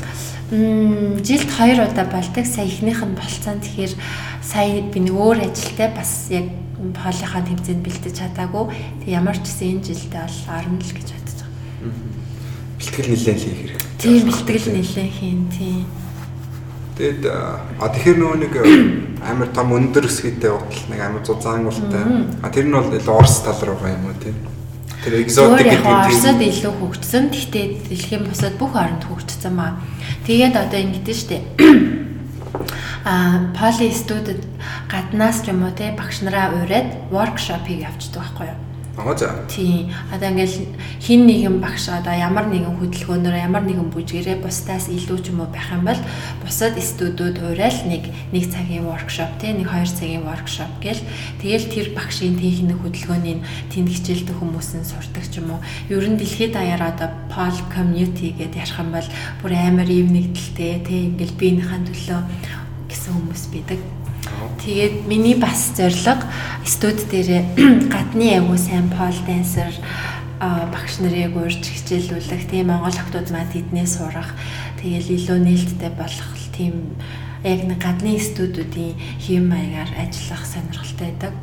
[0.56, 2.46] Мм жилд 2 удаа болдог.
[2.48, 3.60] Сая ихнийх нь болцсон.
[3.60, 3.92] Тэгэхээр
[4.40, 6.48] сая би нэг өөр ажилтай бас яг
[6.96, 8.72] полийнхаа тэмцээнд бэлтэж чадаагүй.
[9.04, 11.92] Тэг ямар ч гэсэн энэ жилдээ бол орно л гэж бодож байгаа.
[12.80, 13.84] Бэлтгэл нэлээд хийх хэрэг.
[14.00, 16.05] Тийм бэлтгэл нэлээд хийн тийм.
[16.96, 18.54] Тэгэд а тэгэхээр нөгөө нэг
[19.20, 22.04] амар том өндөр өсгийтэй утал нэг амар зузаангуултай.
[22.40, 22.88] А тэр нь бол
[23.20, 24.36] Орос тал руу байгаа юм уу тийм.
[25.04, 27.24] Тэр экзотик гэдэг нь Оросд илүү хөгжсөн.
[27.36, 29.84] Гэхдээ дэлхийн бусад бүх оронд хөгжсөн маа.
[30.24, 31.38] Тэгээд одоо ингэдэж штэ.
[33.04, 34.42] А поли студид
[34.88, 38.65] гаднаас ч юм уу те багш нараа ураад воркшопыг явуулдаг байхгүй юу?
[38.98, 39.44] Аа за.
[39.52, 39.92] Тийм.
[40.14, 40.72] Одоо ингээл
[41.04, 45.52] хин нэгэн багш одоо ямар нэгэн хөдөлгөөнөөр ямар нэгэн бүжгэрээ бусдаас илүү ч юм уу
[45.52, 46.00] байх юм бол
[46.40, 51.04] бусад студиуд уурал нэг нэг цагийн воркшоп тий нэг хоёр цагийн воркшоп гээл
[51.44, 55.66] тэгэл тэр багшийн техник хөдөлгөөний тэнд хичээлдэг хүмүүс нь сурдаг ч юм уу.
[55.92, 59.08] Ер нь дэлхийд даяар одоо pol community гэдээ ярих юм бол
[59.44, 62.20] бүр амар ив нэгдэлтэй тий ингээл биенийхэн төлөө
[62.88, 63.95] гэсэн хүмүүс бидэг.
[64.64, 66.26] Тэгээд миний бас зорилго
[66.66, 67.46] студ дээр
[67.94, 69.74] гадны аягүй сайн пол дансер
[70.40, 74.36] багш нарыг урьж хичээлүүлэх, тийм Монгол охтууд маань тэднээ сурах,
[74.82, 76.96] тэгээл илүү нээлттэй болох тийм
[77.44, 81.34] яг нэг гадны студиудын хэм маягаар ажиллах сонирхолтой байдаг.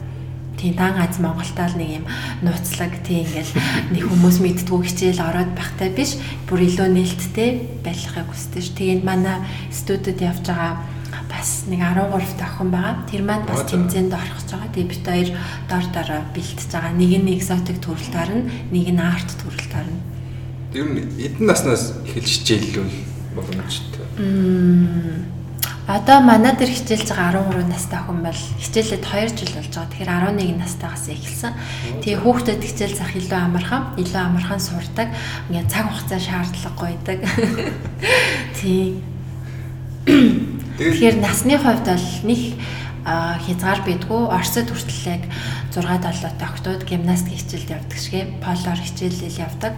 [0.58, 2.04] Тийм дан аз Монголтаа л нэг юм
[2.42, 3.52] нууцлаг тийм ингээл
[3.92, 7.50] нэг хүмүүс мэдтгүү хичээл ороод байхтай биш бүр илүү нээлттэй
[7.82, 8.70] байхыг хүсдэг ш.
[8.76, 10.82] Тэгээд манай студид явж байгаа
[11.32, 13.08] бас нэг 13 дахин байгаа.
[13.08, 14.68] Тэр маань бас тэмцээнд орох гэж байгаа.
[14.76, 15.28] Тэгээ бит хоёр
[15.64, 16.92] дор дороо бэлтэж байгаа.
[16.92, 19.98] Нэг нь экзотик төрөл тарна, нэг нь арт төрөл тарна.
[20.76, 22.96] Ер нь эдэн наснаас эхэлж хичээллүүл
[23.32, 24.04] боломжтой.
[25.88, 29.90] Одоо манай дээр хичээлж байгаа 13 настай хүн бол хичээлээд 2 жил болж байгаа.
[29.90, 31.52] Тэгэхээр 11 настайгаас эхэлсэн.
[32.04, 35.08] Тэгээ хүүхдэд хичээл зах илүү амархан, илүү амархан сурдаг.
[35.50, 37.18] Ингээ цаг хугацаа шаардлагагүй байдаг.
[38.62, 39.11] Тийм.
[40.78, 42.40] Тэгэхээр насны хувьд бол нэг
[43.04, 45.22] хязгаар бидгүй Оросд хүртэл яг
[45.74, 49.74] 6 7 тогтууд гимнастик хичээлд явдаг шигэ полоор хичээлэл явдаг.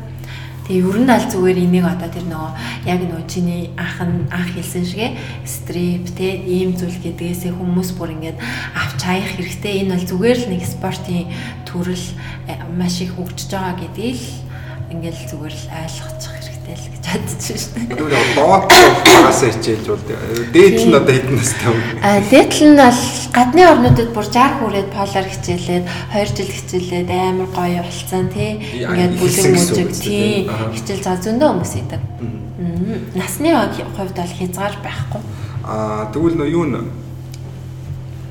[0.68, 2.52] Тэгээ ер нь аль зүгээр энийг одоо тэр нөгөө
[2.88, 5.08] яг нөгөө чиний ах нь анх хэлсэн шигэ
[5.44, 8.38] стрип те ийм зүйл гэдгээсээ хүмүүс бүр ингээд
[8.72, 9.84] авч хаях хэрэгтэй.
[9.84, 11.28] Энэ бол зүгээр л нэг спортын
[11.68, 12.06] төрөл
[12.48, 14.20] э, маш их хөгжиж байгаа гэдгийг
[14.92, 17.94] ингээд зүгээр л ойлгочих хэрэгтэй л гэж бодож байна.
[17.94, 18.64] Тэгвэл доод
[19.06, 20.02] багасаа хичээж бол
[20.52, 21.82] дээдл нь одоо хэдэн настай вэ?
[22.02, 23.00] А дээдл нь бол
[23.32, 28.50] гадны орнуудад бүр 60 хүрээд полар хичээлээд 2 жил хичээлээд амар гоё болцсон тий.
[28.82, 32.02] Ингээд бүлэг мүжиг тий хичээл заа зөндөө хүмүүс идэг.
[33.14, 33.50] Насны
[33.94, 35.22] хувьд бол хязгаар байхгүй.
[35.64, 36.80] А тэгвэл нөө юу нэ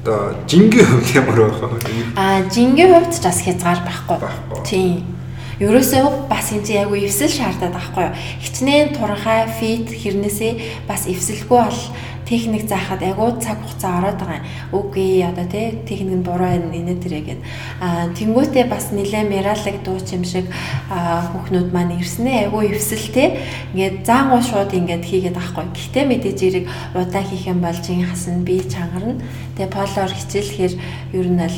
[0.03, 1.79] одоо жингийн хувьд ямар байх вэ?
[2.19, 4.19] А жингийн хувьд ч бас хязгаар байхгүй.
[4.67, 5.12] Тийм
[5.59, 8.17] ерөөсөө бас энэ чинь яг үе эвсэл шаардаад байхгүй юу.
[8.41, 11.81] Хичнээн турхай фит хэрнээсээ бас эвсэлгүй бол
[12.25, 14.47] техник заахад агуу цаг хугацаа ороод байгаа юм.
[14.71, 17.41] Үгүй одоо тий техник нь буруу байна инээ тэрэ гэд.
[17.81, 20.47] Аа тэнгуүтээ бас нилээ мералэг дуу чим шиг
[20.89, 23.37] хүүхнүүд маань ирснээ агуу эвсэлтэй.
[23.75, 25.67] Ингээд заангуу шууд ингээд хийгээд авахгүй.
[25.75, 29.19] Гэхдээ мэдээж ирэг удаа хийх юм бол чин хасан би чангарна.
[29.59, 30.73] Тэгээ полоор хичээлэхээр
[31.13, 31.57] ер нь л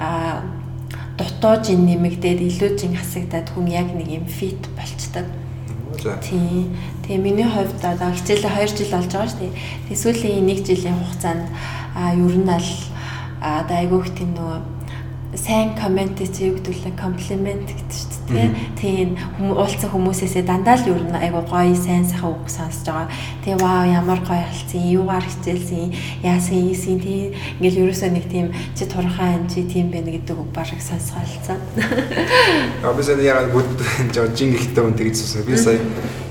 [0.00, 0.57] аа
[1.18, 5.26] дутуу жин нэмэгдээд илүү жин хасагдаад хүн яг нэг юм фит болцдог.
[6.22, 6.76] Тийм.
[7.02, 9.52] Тэгээ миний хувьд одоо хичээлээ 2 жил болж байгаа шүү дээ.
[9.90, 11.44] Тэгээ сүүлийн 1 жилийн хугацаанд
[11.98, 12.70] а ер нь л
[13.42, 14.77] одоо айгүйх тийм нөгөө
[15.38, 19.08] сайн коммент чи юу гэдэг вэ комплимент гэдэг шүү дээ тийм
[19.40, 23.08] уулзсан хүмүүсээсээ дандаа л ер нь айгу гоё сайн сайхан үг сонсож байгаа.
[23.44, 25.94] Тэгээ вау ямар гоё болсон юугаар хичээлсэн
[26.26, 28.46] яасан ийсэн тийм ингээл ерөөсөө нэг тийм
[28.76, 31.60] чи турхаа ан чи тийм байна гэдэг үг бараг сонсголцсон
[32.84, 33.80] а би сая яг бүгд
[34.12, 35.46] жоо жин ихтэй хүн тэгж сонсоо.
[35.48, 35.80] Би сая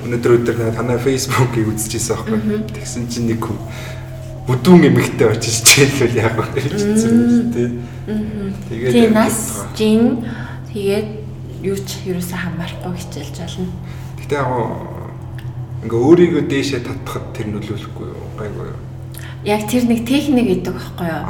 [0.06, 2.62] өнөөдөр өдөр танай фейсбુકийг үзчихсэн аахгүй.
[2.78, 3.58] Тэгсэн чинь нэг хүн
[4.48, 7.70] бүдүүн эмэгтэй очиж чийлвэл яг байна гэж хэлсэн тий.
[8.72, 10.24] Тэгээд тий нас жин
[10.72, 11.08] тэгээд
[11.68, 13.68] юу ч ерөөсөө хамаарахгүй хичээлж болно.
[14.24, 14.50] Гэтэ яг
[15.84, 18.28] ингээ өөрийгөө дээшээ татхад тэр нөлөөлөхгүй юу?
[18.40, 18.87] Гайгүй юу?
[19.46, 21.24] Яг тэр нэг техник гэдэг байхгүй юу?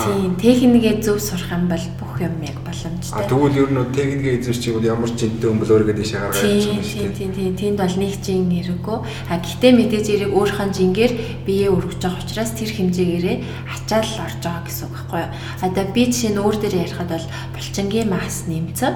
[0.00, 3.20] Тийм, техникээ зөв сурах юм бол бүх юм яг боломжтой.
[3.20, 6.72] А тэгвэл ер нь техникээ эзэрч бол ямар ч жинтэй өмбөл өөрийгөө дэше гаргаж байгаа
[6.72, 7.12] юм шиг тийм.
[7.12, 8.98] Тийм, тийм, тэнд бол нэг жин хэрэггүй.
[9.28, 11.12] А гэтээ мэдээж эрэг өөрхөн жингээр
[11.44, 13.36] биеэ өргөж байгаа учраас тэр хэмжээгээрээ
[13.76, 15.30] ачаал орж байгаа гэсэн үг байхгүй юу?
[15.60, 18.94] Одоо би жишээ нь өөр дээр ярихад бол булчингийн мас нэмцэн.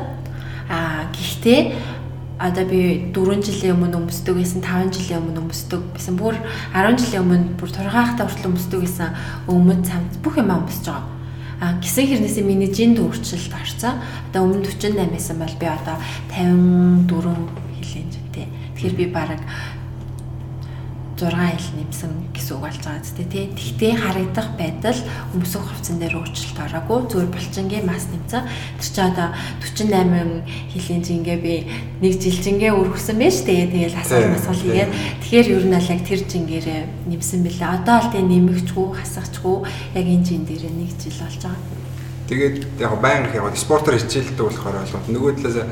[0.65, 1.61] А гэхдээ
[2.39, 6.35] одоо би 4 жилийн өмнө өмсдөг байсан 5 жилийн өмнө өмсдөг байсан бүр
[6.75, 9.15] 10 жилийн өмнө бүр тургаахтаа хүртэл өмсдөг байсан
[9.47, 11.07] өмнө цамц бүх юм өмсөж байгаа.
[11.63, 14.03] А гисэн хэрнээсээ миний жинд өөрчлөлт орсон.
[14.35, 15.97] Одоо өмнө 48 байсан бол би одоо
[16.35, 17.39] 54
[17.79, 18.47] хэлэн зүйтэй.
[18.75, 19.41] Тэгэхээр би бараг
[21.15, 23.47] 6 ил нэмсэн гэсэн үг болж байгаа зү тий.
[23.55, 24.99] Тэгтээ харагдах байдал
[25.31, 28.43] өмсөх хувцсан дээр өөрчлөлт ороогүй зүгээр булчингийн мас нэмсэн.
[28.83, 29.29] Тэр чи одоо
[29.63, 30.43] 48
[30.75, 31.55] жилийн жингээ би
[32.03, 36.03] нэг жил жингээ өргөсөн байж тэгээ тэгэл асуул масгал хийгээд тэгэхээр ер нь аль яг
[36.03, 37.75] тэр жингээрээ нэмсэн бэлээ.
[37.79, 39.57] Одоо л тэгээ нэмэгчгүй хасахчгүй
[39.95, 41.83] яг энэ жин дээр нэг жил болж байгаа.
[42.25, 45.03] Тэгээд яг баян яг спортоор хичээлдэг болохоор ойлгоо.
[45.13, 45.69] Нөгөө талаас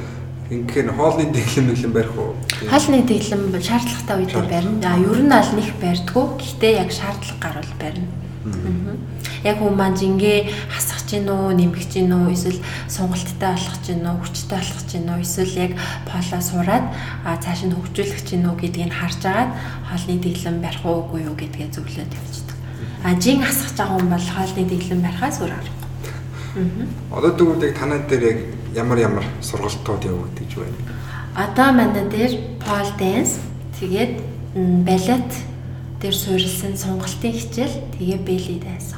[0.52, 2.36] Ингээд хоолны дэглэм мэглэм барих уу?
[2.68, 4.84] Хоолны дэглэм шаардлагатай үедээ барина.
[4.92, 6.24] А ер нь аль нэг барьдгүй.
[6.36, 8.12] Гэхдээ яг шаардлага гарвал барина.
[9.42, 14.16] Яг хүмүүс маань жингээ хасах чинь үү, нэмэх чинь үү, эсвэл сонголттой болох чинь үү,
[14.22, 15.72] хүчтэй болох чинь үү, эсвэл яг
[16.04, 16.86] поло сураад
[17.24, 19.50] цааш нь хөгжүүлэх чинь үү гэдгийг харж агаад
[19.88, 22.58] хоолны дэглэм барих уугүй юу гэдгээ зөвлөд явчихдаг.
[23.02, 26.86] А жин хасах байгаа хүн бол хоолны дэглэм барихаас өөр аргагүй.
[27.10, 28.38] Одоо тэгвэл яг танаа дээр яг
[28.74, 30.78] ямар ямар сургалтууд явагдаж байна?
[31.36, 33.40] Одоо манай дээр pole dance
[33.80, 34.20] тэгээд
[34.84, 35.32] балет
[36.00, 38.96] дээр суурилсан сонголтын хичээл тэгээ belly dance.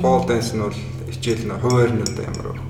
[0.00, 0.76] Пол данс нь бол
[1.10, 2.60] хичээл нь хуваар нь одоо ямар вэ?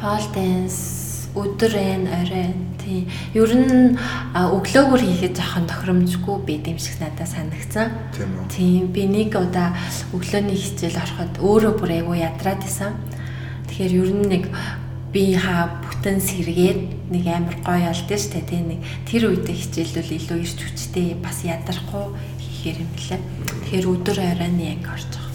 [0.00, 1.02] Пол данс
[1.34, 3.08] өдөр айн орой тий.
[3.32, 3.96] Ер нь
[4.36, 7.88] өглөөгөр хийхэд жоохон тохиромжгүй байд юм шиг надад санагцсан.
[8.12, 8.46] Тийм үү.
[8.52, 9.72] Тийм би нэг удаа
[10.12, 12.92] өглөөний хичээл ороход өөрөө бүр айгу ядраад исэн.
[13.68, 14.44] Тэгэхээр ер нь нэг
[15.12, 20.16] би хаа бүтэн сэргээд нэг амар гоё олдсон шүү дээ тий нэг тэр үедээ хичээлвэл
[20.16, 22.04] илүү ирч хүчтэй бас ядрахгүй
[22.40, 23.20] хийхээр юм лээ.
[23.68, 25.30] Тэгэхээр өдөр оройн яг орж байгаа.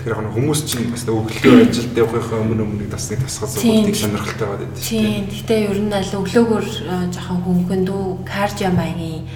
[0.00, 4.46] Тэгэхээр яг хүмүүс чинь бас өглөө ажилд явахын өмнө өмнө бас нэг тасгал зургуудыг сонирхолтой
[4.48, 5.04] байгаад байдаг шүү дээ.
[5.04, 5.24] Тийм.
[5.36, 6.66] Гэтэ ер нь аль өглөөгөр
[7.12, 9.28] жоохон хөнгөндөө кардио маягийн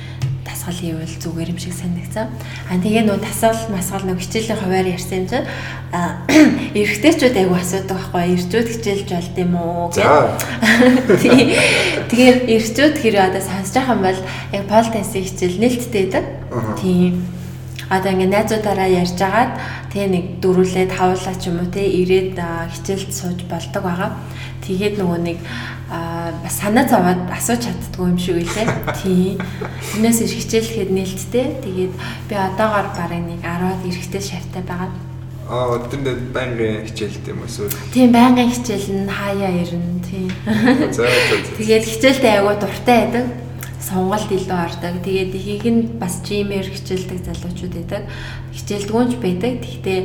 [0.65, 2.29] тасгал хийвэл зүгээр юм шиг санагдсан.
[2.73, 5.49] Аа тэгээ нөө тасгал масгал нөө хичээлийн хуваар ярьсан юм чинь
[5.93, 6.25] аа
[6.81, 10.09] эрэгтэйчүүд айгу асуудаг байхгүй эрчүүд хичээлж болд юм уу гэх.
[12.09, 14.21] Тэгэхээр эрчүүд хэрэг одоо сонсож байгаа юм бол
[14.57, 16.25] яг пол танси хичээл нээлттэй байдаг.
[16.81, 17.13] Тийм
[17.93, 19.53] одоо ингээ найзуудаараа ярьж агаад
[19.93, 24.17] тэгээ нэг дөрүүлээд хавуулаа ч юм уу те ирээд хичээлд сууж болдог байгаа.
[24.65, 25.39] Тэгээд нөгөө нэг
[25.89, 28.69] бас санаа зовоод асууж чаддгүй юм шиг үлээ.
[29.03, 29.39] Тийм.
[29.93, 31.47] Тэрнээс иш хичээлэхэд нээлттэй.
[31.61, 31.95] Тэгээд
[32.29, 34.91] би одоогоор барыг нэг 10-аад эрэхтэй шавтай байгаа.
[35.45, 37.77] Аа, өдөртөө байнгын хичээлт юм эсвэл?
[37.93, 40.33] Тийм, байнгын хичээл нь хаяа ирнэ, тийм.
[40.97, 41.37] За, за.
[41.61, 43.25] Тэгээд хичээлдээ айгуу дуртай байдаг
[43.85, 44.97] сонголт илүү ордог.
[45.05, 48.03] Тэгээд ихийг нь бас жимээр хичээлдэг залуучууд байдаг.
[48.57, 49.61] Хичээлдгүүнч байдаг.
[49.61, 50.01] Гэхдээ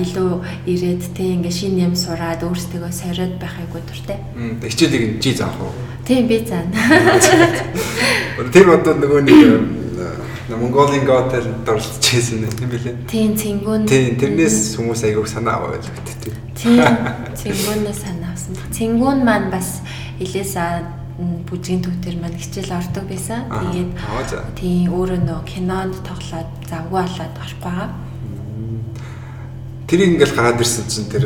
[0.00, 0.30] илүү
[0.64, 4.18] ирээд те ингээ шин юм сураад өөрсдөө сориод байх айгуу дуртай.
[4.64, 5.76] Хичээлийг чи заах уу?
[6.08, 6.72] Тийм би заана.
[8.54, 9.40] Тэр бодоод нөгөө нэг
[10.46, 12.94] Монголын готел дурсаж хийсэн юм билээ.
[13.10, 13.82] Тийм цэнгүүн.
[13.90, 16.32] Тийм тэрнээс хүмүүс айгууг санаа аваад байдаг.
[16.54, 16.80] Тийм
[17.34, 18.54] цэнгүүнээс санаа авсан.
[18.70, 19.82] Цэнгүүн маань бас
[20.22, 23.48] илээсаа бүжгийн төвтөр маань хичээл ордог байсан.
[23.48, 23.90] Тэгээд
[24.52, 27.90] тийм өөрөө нөө кинонд тоглоод завгүй болоод орохгүй байгаа.
[29.88, 31.24] Тэрийг ингээл гараад ирсэн чинь тэр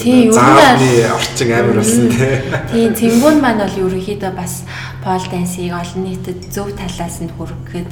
[0.00, 2.40] заавны орчин амар болсон тий.
[2.72, 4.64] Тийм цэнгүүн маань бол ерөнхийдөө бас
[5.04, 7.90] пол дансыг олон нийтэд зөв талаас нь хүргэхэд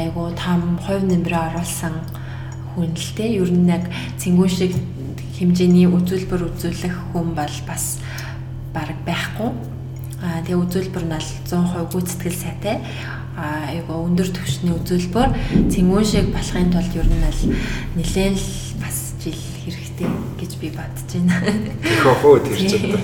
[0.00, 2.00] айгуу том хувь нэмрээ оруулсан
[2.72, 3.36] хүн л тий.
[3.44, 3.84] Ер нь яг
[4.16, 4.72] цэнгүүн шиг
[5.36, 8.00] хэмжээний үзүүлбэр үзүүлэх хүн бол бас
[8.72, 9.73] баг байхгүй
[10.24, 12.80] Аа тэгээ үзүүлбэр нь бол 100% гүйцэтгэл сайтай.
[13.36, 15.28] Аа айгу өндөр түвшний үзүүлбэр
[15.68, 17.42] цэнгүүн шиг болохын тулд ер нь бол
[18.00, 18.48] нэлээд л
[18.80, 20.08] бас жил хэрэгтэй
[20.40, 21.36] гэж би бодож байна.
[21.84, 22.96] Тэгэхөө хөө тэр чинь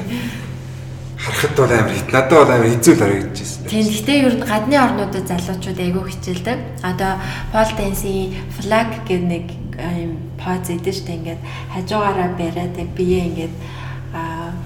[1.21, 3.65] харахад бол амар хит надад бол амар хэцүү л харагдчихсэн.
[3.69, 3.85] Тийм.
[3.93, 6.59] Гэтэ ер нь гадны орнуудад залуучууд айгүй хичээлдэг.
[6.81, 7.13] Одоо
[7.53, 11.41] пол дэнсийн флаг гэдэг нэг юм поз идэв штэ ингээд
[11.75, 13.55] хажуугаараа бариад бие ингээд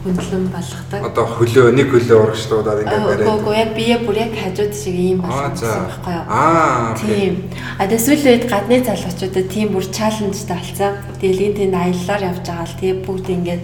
[0.05, 1.01] хөндлөн болгодог.
[1.09, 3.29] Одоо хөлөө нэг хөлөө урагшлуудаад ингээд бариад.
[3.29, 6.25] Үгүй яг бие бүр яг хажууд шиг ийм болгосон байхгүй юу?
[6.29, 6.93] Аа.
[7.01, 7.35] Тийм.
[7.81, 10.93] А эсвэл үед гадны залуучуудад тийм бүр чаленжтай болсон.
[11.25, 13.63] Энэ тэнд аяллаар явж байгаа л тийм бүгд ингээд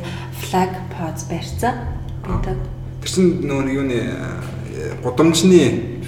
[0.48, 1.74] флаг поз барьцсан.
[2.24, 2.56] Бидэг.
[3.04, 5.99] Тэр чинь нөгөө юуны э, гудамжны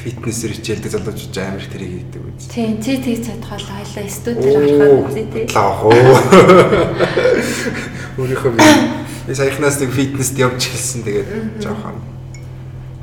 [0.00, 2.32] фитнесээр хичээлдэг залуучууд амар их тэрийг хийдэг үү?
[2.48, 5.44] Тийм, чи тийг чадхаа хоёлаа студид ороход үзье тий.
[5.52, 5.92] Лаах уу.
[8.20, 11.28] Өөрийнхөө би саяхнаас нэг фитнест явж эхэлсэн тэгээд
[11.62, 12.00] жоохон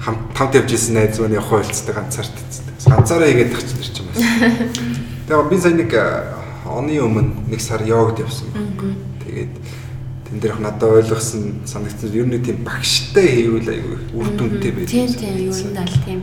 [0.01, 2.35] хамт хамт явж исэн найз маань явах ойлцтой ганцаарт
[2.85, 4.19] ганцаараа хийгээд тахч нэр чинь бас.
[5.27, 5.91] Тэгээд би сая нэг
[6.63, 8.47] оны өмнө нэг сар йогд явсан.
[9.23, 9.53] Тэгээд
[10.27, 14.91] тэн дээр надад ойлгосон санагдсан ер нь тийм багштай хийвэл айгүй үр дүнтэй байдаг.
[14.91, 16.19] Тийм тийм ер нь аль тийм.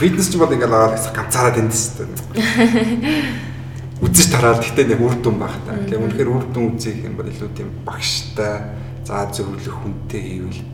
[0.00, 2.08] Фитнес ч бол ингээл аваад ганцаараа тэндэс тээ.
[4.04, 5.76] Үзэж тараал гэхдээ нэг үр дүн баг та.
[5.76, 8.72] Тэгээ үнэхээр үр дүн үзэх юм бол илүү тийм багштай
[9.04, 10.64] заа зөвлөх хүнтэй хийвэл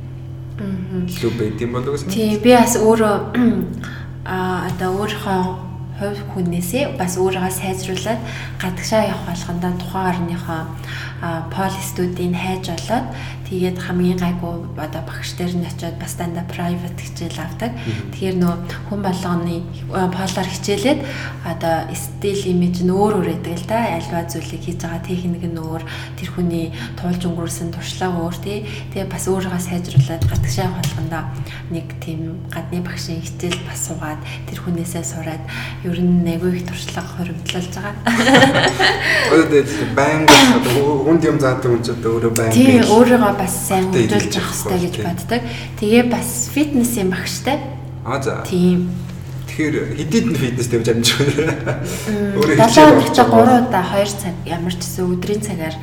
[1.11, 2.11] илүү байд юм болов уу?
[2.15, 3.17] Тийм би бас өөрөө
[4.31, 5.66] а одоо өөрийнхөө
[5.99, 8.21] хувь хүнээсээ бас өөрийгөө сайжруулад
[8.61, 10.63] гадагшаа явах болгондоо тухайн орныхоо
[11.55, 13.07] полистуудыг хайж олоод
[13.51, 17.73] Тэгээд хамгийн гайгүй одоо багш нар нь очиод бас дандаа private хичээл авдаг.
[18.15, 18.55] Тэгэхээр нөө
[18.91, 21.01] хүн болгоны полар хичээлээд
[21.47, 23.79] одоо стил имиж нь өөр өөр байдаг л да.
[23.97, 25.83] Альва зүйлийг хийж байгаа техник нь өөр,
[26.19, 28.59] тэр хүний туулж өнгөрүүлсэн туршлага өөр тий.
[28.93, 31.23] Тэгээ бас өөрийгөө сайжруулад гадагшаа болгондоо
[31.71, 35.43] нэг тийм гадны багшийн хичээл бас суугаад тэр хүнээсээ сураад
[35.87, 37.95] ер нь айгүй их туршлага хоригдлуулж байгаа.
[39.33, 39.63] Өөдөө
[39.97, 42.53] баян хүнд юм заадаг хүн ч өөрөө баян.
[42.53, 45.43] Тий, өөрийгөө бас сайн хөгжүүлж явах хэрэгтэй гэж боддог.
[45.81, 47.61] Тэгээ бас фитнесийн багштай.
[48.05, 48.43] Аа за.
[48.49, 48.91] Тийм.
[49.47, 51.49] Тэгэхээр хэдийд нь фитнес тавьж амжих вэ?
[52.37, 55.77] Өөрөө хичээл 7 удаа 3 удаа 2 цаг ямар ч гэсэн өдрийн цагаар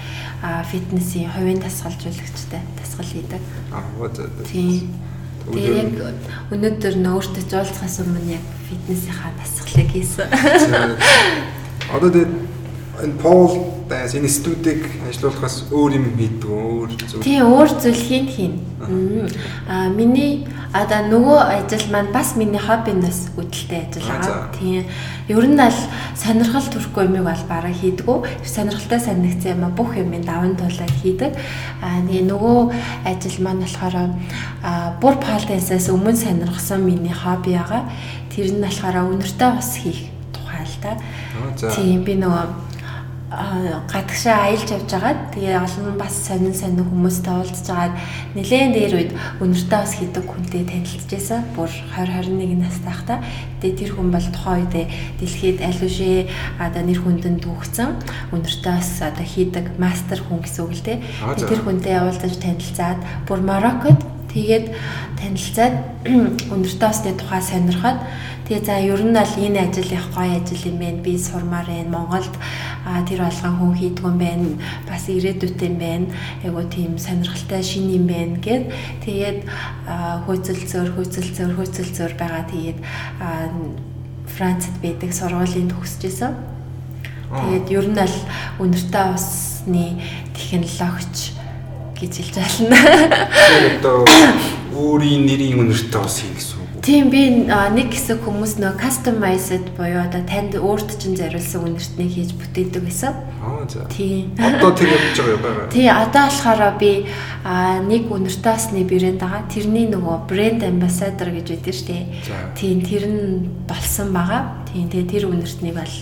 [0.67, 3.41] фитнесийн хувийн дасгалжуулагчтай дасгал хийдэг.
[3.71, 4.29] Аа за.
[4.45, 4.93] Тийм.
[5.43, 5.91] Тэгээ яг
[6.51, 10.27] өнөөдөр нөөртөж уулзахаас өмнө яг фитнесийнхаа дасгалыг хийсэн.
[11.93, 12.31] Одоо тэгээд
[13.01, 17.25] энэ Пол дайс энэ студийг ажилуулахаас өөр юм хийдэг өөр зүйл.
[17.25, 18.53] Тийм өөр зүйл хийн хийн.
[19.65, 24.53] Аа миний одоо нөгөө ажил маань бас миний хоббинаас үүдэлтэй ажил байгаа.
[24.53, 24.85] Тийм.
[25.25, 25.81] Ер нь аль
[26.13, 28.17] сонирхол төрөхгүй юмыг бол бараг хийдгүү.
[28.45, 31.33] Сонирхолтой санагдсан юм а бүх юм даван туулаад хийдэг.
[31.81, 32.57] Аа нөгөө
[33.09, 33.95] ажил маань болохоор
[34.61, 37.89] аа бүр пол дайсаас өмнө сонирхсан миний хобби байгаа.
[38.29, 40.93] Тэр нь болохоор өнөртэй ус хийх тухай л да.
[41.73, 42.72] Тийм би нөгөө
[43.33, 47.95] гадагшаа аялж явж байгаад тэгээ олон бас сонин сонин хүмүүстэй уулзж байгаад
[48.37, 51.41] нэлээд дээр үед өнөртөө бас хийдэг хүнтэй танилцж байсан.
[51.57, 53.15] Бүр 20 21 настай хта.
[53.61, 56.17] Тэгээ тэр хүн бол тухайн үед дэлхийд алюшээ
[56.61, 57.89] одоо нэр хүндэн дүүхсэн.
[58.37, 60.97] Өнөртөө бас одоо хийдэг мастер хүн гэсэн үг л дээ.
[61.49, 64.65] Тэр хүнтэй уулзаж танилцаад бүр Мароккод тэгээд
[65.21, 65.75] танилцаад
[66.53, 67.99] өнөртөө бас тэ тухай сонирхоод
[68.43, 70.99] Тэгээ за ер нь бол энэ ажил их гоё ажил юм байна.
[70.99, 71.95] Би сурмаар байна.
[71.95, 72.35] Монголд
[73.07, 74.47] тэр болгон хүн хийдэг юм байна.
[74.83, 76.07] Бас ирээдүйтэй юм байна.
[76.43, 78.67] Айгу тийм сонирхолтой шин юм байна гэд
[79.07, 79.47] тэгээд
[80.27, 82.43] хөөцөлцөөр хөөцөлцөөр хөөцөлцөөр байгаа.
[82.51, 82.79] Тэгээд
[84.35, 86.35] Францад байдаг сургуулийн төгсөжсэн.
[87.31, 88.17] Тэгээд ер нь бол
[88.59, 90.03] өнөртэй усны
[90.35, 91.42] технологич
[92.03, 92.77] гэж хэлж байна.
[93.79, 94.03] Одоо
[94.75, 100.19] өөрийн нэрийн өнөртэй ус хий гэсэн Тийм би нэг хэсэг хүмүүс нөө customized буюу одоо
[100.27, 103.15] танд өөрт чинь зориулсан үнэртнийг хийж бүтээдэг гэсэн.
[103.39, 103.87] Аа за.
[103.87, 104.35] Тийм.
[104.35, 105.71] Одоо тэр явж байгаа юм байна.
[105.71, 107.07] Тий, одоо болохоор би
[107.87, 109.47] нэг үнэртаасны брэнд байгаа.
[109.47, 112.03] Тэрний нөгөө брэнд ambassador гэж байдаг шүү дээ.
[112.59, 114.67] Тийм, тэр нь болсон байгаа.
[114.67, 115.95] Тийм, тэгээ тэр үнэртнийг бол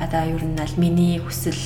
[0.00, 1.60] одоо ер нь аль миний хүсэл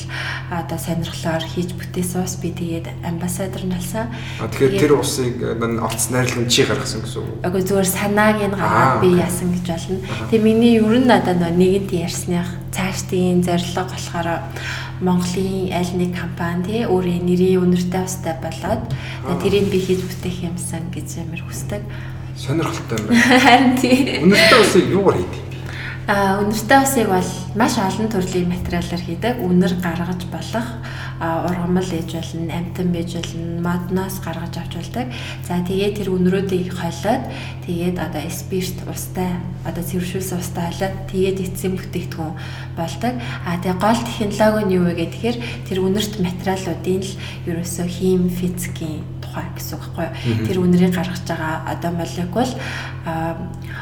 [0.50, 4.10] одоо сонирхлоор хийж бүтээсэн ус би тэгээд ambassador нь болсон.
[4.42, 7.46] Тэгэхээр тэр усыг олц найрлагын чи гаргасан гэсэн үг.
[7.46, 9.98] Агүй зүгээр санааг нь гаргаад би яасан гэж болно.
[10.34, 14.28] Тэгээ миний ер нь одоо нэгэнт ярьсных цаашдын зорилго болохоор
[15.00, 18.82] Монголын аль нэг компани тий өөрийн нэрийн үнэртэй устай болоод
[19.42, 21.82] тэрийг би хийж бүтээх юмсан гэж амар хүсдэг.
[22.38, 23.38] Сонирхолтой юм байна.
[23.44, 24.22] Харин тий.
[24.22, 25.43] Үнэртэй усыг юугаар хийдэг?
[26.04, 29.40] А үнэртэй усыг бол маш олон төрлийн материалаар хийдэг.
[29.40, 30.68] Үнэр гаргаж болох
[31.16, 35.08] ургамал ээж болно, амтан байж болно, модноос гаргаж авч болдог.
[35.48, 37.24] За тэгээд тэр үнрүүдийг хойлоод
[37.64, 39.32] тэгээд одоо спирт устай
[39.64, 42.36] одоо цэвэршүүлсэн устай хойлоод тэгээд эцсийн бүтээгдэхүүн
[42.76, 43.14] болдог.
[43.48, 47.16] А тэгээд гол технологи нь юу вэ гэхээр тэр үнэрт материалуудын л
[47.48, 50.46] ерөөсөө хим физикийн тухай гэсэн үг байхгүй юу.
[50.46, 52.50] Тэр үнэрийг гаргаж байгаа одоо молекул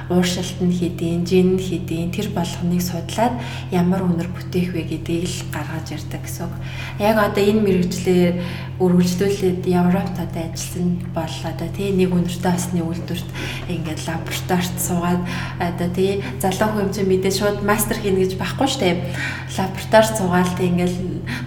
[0.08, 3.36] ууршилт нь хийдин, жин хийдин тэр болгоныг судлаад
[3.70, 6.54] ямар үнэр бүтээх вэ гэдгийг л гаргаж ирдэг гэсэн үг.
[6.98, 8.34] Яг одоо энэ мэрэгчлэр
[8.80, 13.28] үргэлжлүүлээд Европт одоо ажилласан бол одоо тий нэг үнэртэй басны үйлдвэрт
[13.68, 15.22] ингээд лабораторид суугаад
[15.60, 19.12] одоо тий залуу чинь мэдээ шууд мастер хийнэ гэж байхгүй штэ.
[19.54, 20.96] Лабораторид суугаад ингээд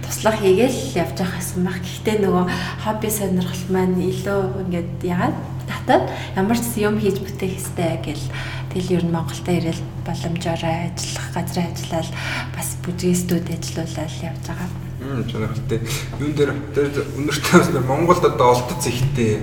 [0.06, 1.76] туслах хийгээл явж явах гэсэн баг.
[1.82, 2.44] Гэхдээ нөгөө
[2.84, 6.04] хобби сонирхол маань илүү ингээд яагаад татаад
[6.36, 8.24] ямар ч юм хийж бүтээх хэрэгтэй гэл
[8.72, 12.10] тэгэл ер нь Монголда ирээл боломжоор ажиллах газрын ажиллаад
[12.54, 14.68] бас бүжгийн студ ажиллаулаад явж байгаа.
[15.00, 15.80] Мм сонирхолтой.
[16.20, 16.86] Юун дээр тэр
[17.18, 19.42] өнөртөө бас Монголд одоо олдоц ихтэй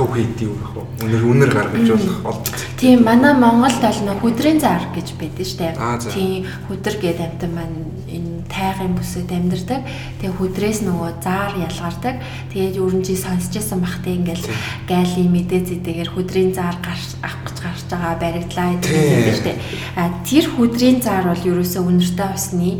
[0.00, 0.86] төв хийдэг юм яг уу.
[1.04, 2.60] Өнөр өнөр гаргаж болох олдоц.
[2.80, 5.76] Тийм манай Монголд бол нөх хүдрийн зар гэж байдаг штэ.
[6.08, 9.84] Тийм хүдэр гэдэг амтан маань энэ тайгын бүсэд амьдардаг.
[10.24, 12.16] Тэгээ хүдрээс нөгөө заар ялгардаг.
[12.48, 14.48] Тэгээд ерөнжи сонсчээсэн бахтай ингээл
[14.88, 19.52] гайлын мэдээ зэдэгээр хүдрийн заар гарч авах гэж гарч байгаа баригдлаа гэдэг штэ.
[20.00, 22.72] А тэр хүдрийн заар бол ерөөсөө үнэртэй усны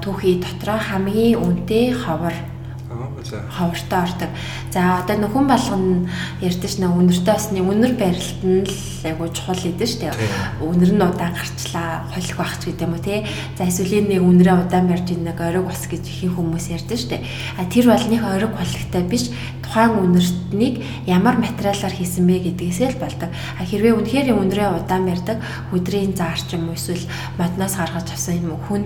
[0.00, 2.34] түүхий дотроо хамгийн үнэтэй ховор
[3.30, 4.30] ховортой ордог.
[4.72, 6.08] За одоо нөхөн болгоно
[6.40, 10.14] ярьдэн ш нь үнэртэй осны үнэр барилт нь л айгу чухал идэв ш тэ.
[10.60, 13.26] Үнэр нь удаан гарчлаа, холих багч гэдэг юм уу те.
[13.58, 17.04] За эсвэл нэг үнэрээ удаан барьж ин нэг ориг ус гэж ихэнх хүмүүс ярьдэн ш
[17.10, 17.24] тэ.
[17.58, 19.30] А тэр бол нэг ориг холихтай биш
[19.72, 23.32] тухайн үнэртнийг ямар материалаар хийсэн бэ гэдгээсээ л болдог.
[23.56, 25.40] А хэрвээ үнэхээр үнэрээ удаан барьдаг
[25.72, 27.08] хүдрийн заарч юм уу эсвэл
[27.40, 28.84] модноос гаргаж авсан юм хүн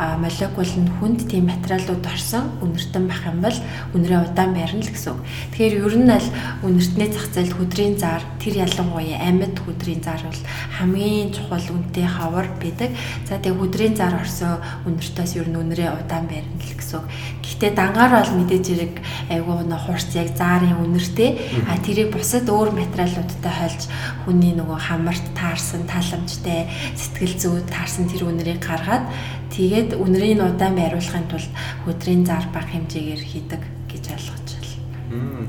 [0.00, 3.58] молекул нь хүнд тийм материалууд орсон үнэртэн байх юм бол
[3.92, 5.20] үнэрээ удаан барина л гэсэн үг.
[5.52, 6.30] Тэгэхээр ер нь аль
[6.64, 10.42] үнэртний зах зээлд хөдрийн зар тэр ялангуяа амьд хөдрийн зар бол
[10.80, 12.88] хамгийн чухал үнэтэй хавар байдаг.
[13.28, 17.06] За тэгээ хөдрийн зар орсон үнэртээс ер нь үнэрээ удаан барина л гэсэн үг.
[17.42, 18.94] Гэхдээ дангаар бол мэдээж хэрэг
[19.34, 21.30] айгүй нөө хурц яг заарын үнэртэй
[21.66, 23.82] а тэрийг бусад өөр материалуудтай хольж
[24.22, 29.10] хүний нөгөө хамарт таарсан таламжтай сэтгэл зүйд таарсан тэр үнэрийг гаргаад
[29.50, 31.50] тэгээд үнэрийн удаан байруулахын тулд
[31.82, 34.41] хөдрийн зар баг хэмжээгээр хийдэг гэж ойлгож.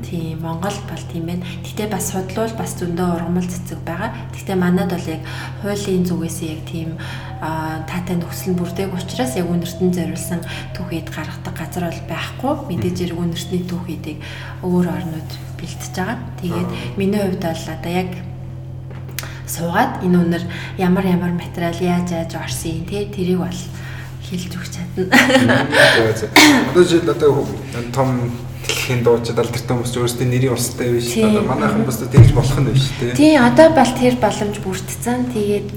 [0.04, 1.46] Тийм Монгол бол тийм байна.
[1.64, 4.12] Гэтэ бас судлуул бас зөндөө ургамал цэцэг байгаа.
[4.36, 5.22] Гэтэ манад бол яг
[5.62, 7.00] хуулийн зүгээс яг тийм
[7.40, 10.42] таатай нөхцөл нь бүрдээг учраас яг үнэртэн зориулсан
[10.76, 12.54] түүхийд гаргадаг газар бол байхгүй.
[12.68, 14.20] Мэдээж зэрэг үнэртний түүхийдийг
[14.64, 16.18] өөр орнууд бэлтэж байгаа.
[16.44, 18.12] Тэгээд миний хувьд бол одоо яг
[19.48, 20.44] суугаад энэ үнэр
[20.80, 23.60] ямар ямар материал яаж яаж орсон тий тэрийг бол
[24.28, 25.04] хэлж өгч чадна.
[26.72, 27.46] Одоо жишээд одоо
[27.94, 28.32] том
[28.84, 31.16] дэлхийн дуучид алдартай хүмүүс өөрсдийн нэрийн устай биш.
[31.16, 33.16] Одоо манайхан бас тэгж болох нь биш тий.
[33.16, 35.32] Тий, одоо бол тэр боломж бүрдсэн.
[35.32, 35.70] Тэгээд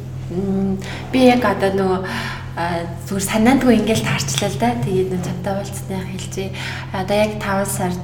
[1.14, 2.00] би яг одоо нөгөө
[3.07, 4.74] зүгээр санаандгүй ингээл таарчлаа л да.
[4.82, 6.50] Тэгээд нэг чамтай уулзсны хэлжээ.
[6.98, 8.02] Одоо яг 5 сард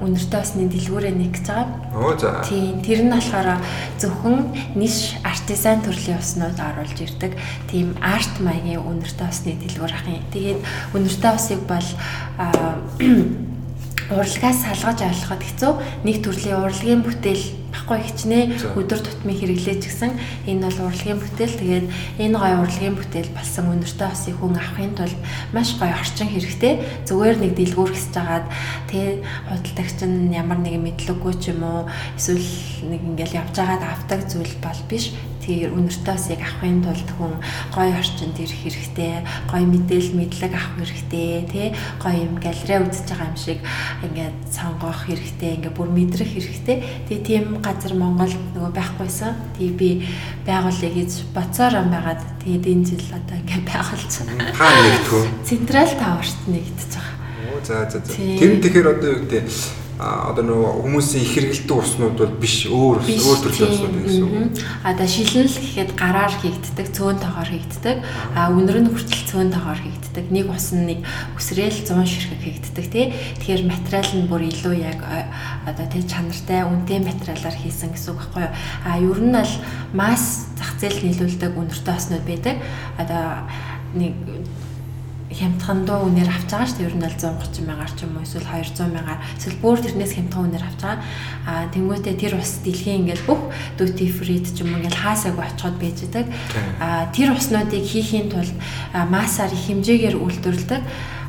[0.00, 1.68] үнэртэй усны дэлгүүрээ нэг гэж байгаа.
[1.94, 2.40] Оо за.
[2.48, 3.60] Тийм, тэр нь болохоор
[4.00, 4.38] зөвхөн
[4.74, 7.36] ниш артизан төрлийн уснууд оруулж ирдэг.
[7.68, 10.24] Тийм арт маягийн үнэртэй усны дэлгүүр ахын.
[10.32, 10.60] Тэгээд
[10.96, 11.88] үнэртэй усыг бол
[14.10, 15.72] урлагаас салгаж ойлгоход хэцүү.
[16.02, 20.18] Нэг төрлийн урлагийн бүтээл баггүй хичнээн өдөр тутмын хэрэглэж гисэн.
[20.50, 21.54] Энэ бол урлагийн бүтээл.
[21.62, 21.86] Тэгээд
[22.18, 25.18] энэ гоё урлагийн бүтээл болсон өнөртэй усыг хүн авахын тулд
[25.54, 27.06] маш гоё орчин хэрэгтэй.
[27.06, 28.46] Зүгээр нэг дэлгүүр хэсэж агаад
[28.90, 29.14] тэгээ
[29.46, 31.86] худалдагч нь ямар нэгэн мэдлэггүй ч юм уу
[32.18, 32.50] эсвэл
[32.90, 37.34] нэг ингээл явж агаад авдаг зүйл бол биш тэр үнэртээс яг авахын тулд хүн
[37.72, 41.68] гоё орчинд ирэх хэрэгтэй, гоё мэдээлэл мэдлэг авах хэрэгтэй, тий
[41.98, 43.58] гоё юм галерей үзэж байгаа юм шиг
[44.04, 46.76] ингээд сонгох хэрэгтэй, ингээд бүр мэдрэх хэрэгтэй.
[47.08, 49.32] Тэгээ тийм газар Монголд нөгөө байхгүйсэн.
[49.56, 49.90] Тэгээ би
[50.46, 54.26] байгуулъя гэж боцоор байгаад тэгээд энэ жил одоо ингээд байгуулсан.
[54.54, 55.24] Хаа нэгтгэв?
[55.44, 57.16] Централ таварт нэгдэж байгаа.
[57.50, 58.12] Оо за за за.
[58.14, 59.46] Тэр тэгэхээр одоо юу гэдэг
[60.00, 64.56] одоо нөгөө хүмүүсийн их хэрэгэлдэг уснууд бол биш өөр өөр төрлийн уснууд гэсэн үг.
[64.80, 67.96] А да шилэнэл гэхэд гараар хийгддэг, цөөн тоогоор хийгддэг.
[68.32, 70.24] А үнэр нь хүртэл цөөн тоогоор хийгддэг.
[70.32, 71.00] Нэг ус нь нэг
[71.36, 73.06] үсрээл 100 ширхэг хийгддэг тий.
[73.44, 75.04] Тэгэхээр материал нь бүр илүү яг
[75.68, 78.52] одоо тий чанартай, үнэтэй материалаар хийсэн гэсэн үг байхгүй юу?
[78.88, 79.54] А ер нь бол
[79.92, 82.56] масс зах зээл нийлүүлдэг үнэртэй уснууд байдаг.
[82.96, 83.44] Одоо
[83.92, 84.16] нэг
[85.30, 86.88] хямдхан дуу үнээр авч байгаа шүү дээ.
[86.90, 90.42] Ер нь л 130 мянгаар ч юм уу эсвэл 200 мянгаар эсвэл бүр тэрнээс хямдхан
[90.50, 91.00] үнээр авч байгаа.
[91.46, 93.40] Аа тэнгуүтээ тэр ус дэлхийн ингээл бүх
[93.78, 96.26] duty free ч юм уу ингээл хаасаагүй очиход байж байгаа.
[96.82, 98.54] Аа тэр уснуудыг хийхийн тулд
[98.90, 100.82] массаар их хэмжээгээр үйлдвэрлэдэг.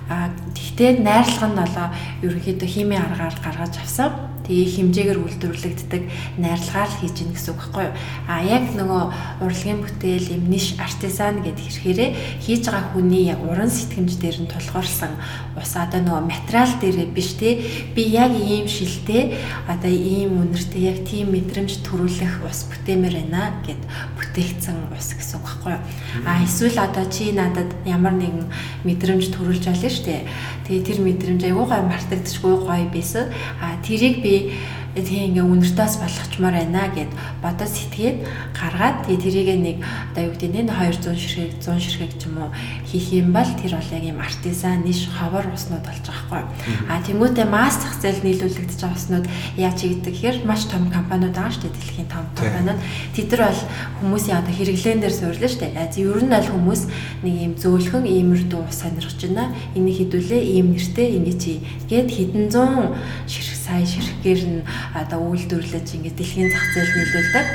[0.10, 1.88] Аа гэхдээ найрлага нь болоо
[2.26, 6.04] ерөнхийдөө химийн аргаар гаргаж авсан тэгээ хэмжээгээр үйлдвэрлэгддэг
[6.38, 7.96] найрлагаар хийж гин гэсэн үг байхгүй юу.
[8.28, 9.04] А яг нөгөө
[9.46, 12.10] урлагийн бүтээл юм ниш артизан гэдэг хэрхээрээ
[12.42, 15.14] хийж байгаа хүний яг уран сэтгэмж дээр нь тулгуурласан
[15.58, 17.60] ус одоо нөгөө материал дээрээ биш те
[17.96, 19.38] би яг ийм шилтэй
[19.68, 23.82] одоо ийм үнэртэй яг тийм мэдрэмж төрүүлэх ус бүтээмээр байна гэд
[24.18, 25.84] бүтээгдсэн ус гэсэн үг байхгүй юу.
[26.26, 28.48] А эсвэл одоо чи надад ямар нэгэн
[28.88, 30.26] мэдрэмж төрүүлж байна штэ.
[30.68, 33.28] Тэгээ тэр мэдрэмж аягүй гой мартагдчихгүй гоё байсан.
[33.60, 38.18] А тэрийг би que тэгээ ингээ үнэртээс болгочмоор байна гэд бодож сэтгээд
[38.52, 39.78] гаргаад тэгээ тэрийг нэг
[40.12, 42.52] одоо юу гэдэг нь 200 ширхэг 100 ширхэг ч юм уу
[42.84, 46.44] хийх юм бол тэр бол яг юм артизан ниш ховор уснууд болж байгаа хгүй.
[46.92, 49.26] А тэмүүтээ масс зах зээл нийлүүлэгдэж байгаа уснууд
[49.56, 52.80] яаж хийгдэг гэхээр маш том компаниуд байгаа дээ дэлхийн том компаниуд.
[53.16, 53.62] Тэд нар бол
[54.04, 55.80] хүмүүсийн одоо хэрэглэн дээр суйрлаа шүү дээ.
[55.80, 56.82] А ер нь аль хүмүүс
[57.24, 59.56] нэг юм зөөлхөн иймэрдүү ус сонирхож байна.
[59.72, 61.54] Энийг хідүүлээ ийм нэртэй ингэ чи
[61.88, 64.60] гэд хэдэн зуун ширхэг сайн ширхгээр нь
[64.94, 67.46] одоо үйлдвэрлэж ингээд дэлхийн зах зээл нийлүүлдэг.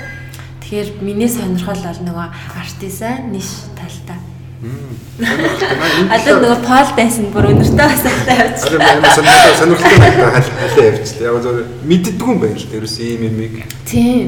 [0.62, 2.26] Тэгэхээр миний сонирхол бол нөгөө
[2.58, 4.18] артизан ниш талтай.
[6.10, 8.98] Одоо нөгөө пол дайсан бүр өнөртөө басалтай явчихлаа.
[8.98, 11.28] Одоо сонирхолтой сонирхолтой хайлаа явчихлаа.
[11.30, 11.56] Яг зөв
[11.86, 12.78] мэддэггүй юм байна л дээ.
[12.80, 13.62] Ерөөс ийм юм ийм.
[13.86, 14.26] Тийм.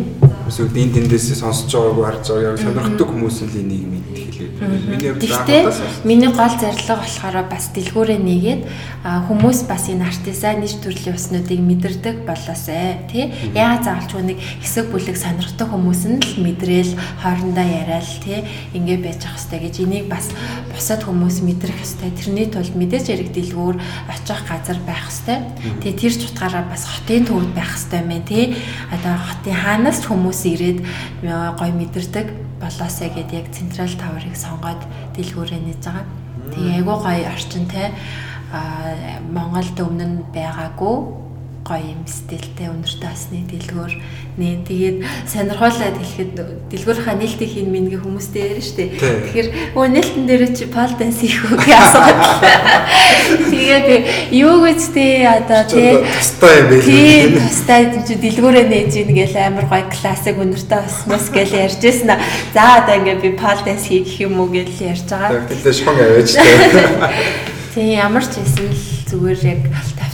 [0.49, 4.49] Эсвэл энэ тэндээс сонсож байгаагүй харж байгаа яг сонирхдаг хүмүүс л энийг мэддэг хэлээ.
[4.89, 5.63] Миний Гэхдээ
[6.09, 8.63] миний гол зорилго болохоор бас дэлгүүрээ нэгээд
[9.29, 13.29] хүмүүс бас энэ артизан ниш төрлийн уснуудыг мэдэрдэг болоосай тий.
[13.53, 18.41] Яагаад заавалч нэг хэсэг бүлэг сонирхдаг хүмүүс нь л мэдрээл хоорондоо яриад тий
[18.73, 20.33] ингэ байж ах хэвээр гэж энийг бас
[20.73, 23.77] бусад хүмүүс мэдрэх хэвээр тэрний тулд мэдээж яриг дэлгүүр
[24.11, 25.43] очих газар байх хэвээр.
[25.85, 28.57] Тэгээ тэр ч утгаараа бас хотын төвд байх хэвээр мэн тий.
[28.91, 30.79] Одоо хотын хаанаас ч хүмүүс ирээд
[31.59, 32.27] гой мэдэрдэг.
[32.63, 34.83] Болоосай гэд яг централ таврыг сонгоод
[35.15, 36.07] дэлгүүрээ нээж байгаа.
[36.55, 37.95] Тэгээ айгуу гоё орчинтай
[38.53, 38.61] а
[39.29, 41.28] Монголд өмнө байгаагүй
[41.69, 43.93] гоё юм стилтэй өнөртэй асны дэлгүүр
[44.41, 44.99] нэ тэгээд
[45.29, 46.33] сонирхолтой хэлэхэд
[46.73, 48.85] дэлгүүрийнхаа нээлтийг хийн мингийн хүмүүстэй ярина штэ.
[48.97, 52.21] Тэгэхээр өө нээлтэн дээр чи пол данс хийх үү гэж асууад
[53.53, 53.87] тэгээд
[54.33, 56.01] юу гэж те одоо те?
[56.09, 61.29] тустай юм байл тийм тустай чи дэлгүүрээ нээж ийн гэл амар гоё классик өнөртэй асмас
[61.29, 62.17] гэл ярьж байсан
[62.57, 65.45] за одоо ингээ би пол данс хийх юм уу гэл ярьж байгаа.
[65.45, 66.49] Тэгээд шпанг аваач те.
[67.75, 69.61] Тийм ямар ч байсан л зүгээр яг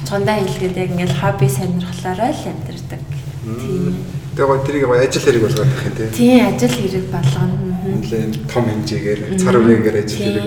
[0.05, 3.03] бяцлагандаа хэлгээд яг ингээл хобби сонирхлоороо л амьдэрдэг.
[3.45, 3.97] Тийм.
[4.37, 6.09] Тэгээ гоо тэрийг ажил хэрэг болгоод байх юм тий.
[6.13, 7.57] Тийм ажил хэрэг болгоно.
[7.89, 10.47] Нэлээд том хэмжээгээр цар үегээр ажил хэрэг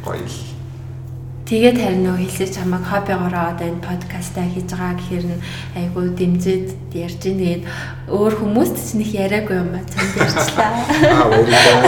[0.00, 0.40] гоё л.
[1.46, 5.42] Тэгээд харин нөгөө хэлсэж чамайг хоббигоороо одоо энэ подкастаа хийж байгаа гэхээр нь
[5.78, 7.62] айгуу дэмжиж ярьж ийн тэгээд
[8.10, 10.74] өөр хүмүүст ч нэг яриаггүй юм ба цанд ярьчлаа.
[11.06, 11.86] Аа баярлалаа.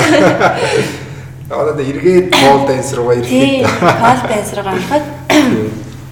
[1.49, 5.18] Одоо эргээд пол данс руугаа ирэхэд пол данс руугаа ороход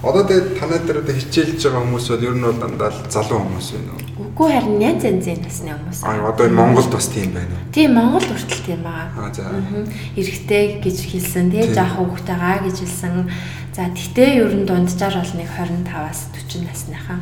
[0.03, 3.67] Одоо тэгээд танай дээр одоо хичээлж байгаа хүмүүс бол ер нь бол дандаа залуу хүмүүс
[3.73, 4.29] байна уу?
[4.29, 5.99] Үгүй харин янз янзын насны хүмүүс.
[6.05, 7.73] Аа одоо энэ Монголд бас тийм байна уу?
[7.73, 9.25] Тийм Монгол хүртэл тийм байгаа.
[9.25, 9.49] Аа за.
[10.13, 13.13] Эрэгтэй гэж хэлсэн тий жаахан хүүхдтэйгаа гэж хэлсэн.
[13.73, 17.19] За тэгтээ ер нь дунджаар бол нэг 25-аас 40 насныхаа.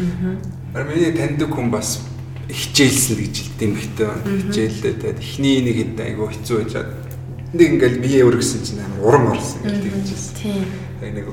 [0.00, 0.84] Аа.
[0.88, 2.00] Миний таньдаг хүн бас
[2.48, 4.24] хичээлсэн гэж хэлдэг юм хтэй байна.
[4.48, 7.09] Хичээлдээ тэгээд эхний нэг айгу хэцүү байжаад
[7.52, 10.34] нэг ингээл бие өргөсөн чинь амар урам орсон гэж хэлжсэн.
[10.38, 10.64] Тийм.
[11.02, 11.26] Нэг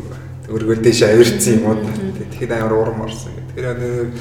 [0.49, 1.77] өргөл дэше авирцсан юм уу.
[1.83, 3.45] Тэгэхэд амар урам орсон гэх.
[3.53, 4.17] Тэгэхээр нэг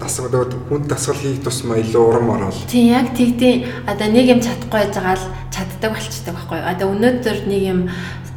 [0.00, 2.54] дасгал хүн дасгал хийх тусмаа илүү урам ороод.
[2.70, 6.58] Тийм яг тэгтээ одоо нэг юм чадахгүй байж байгаа л чаддаг болчдөг байхгүй.
[6.62, 7.80] Одоо өнөөдөр нэг юм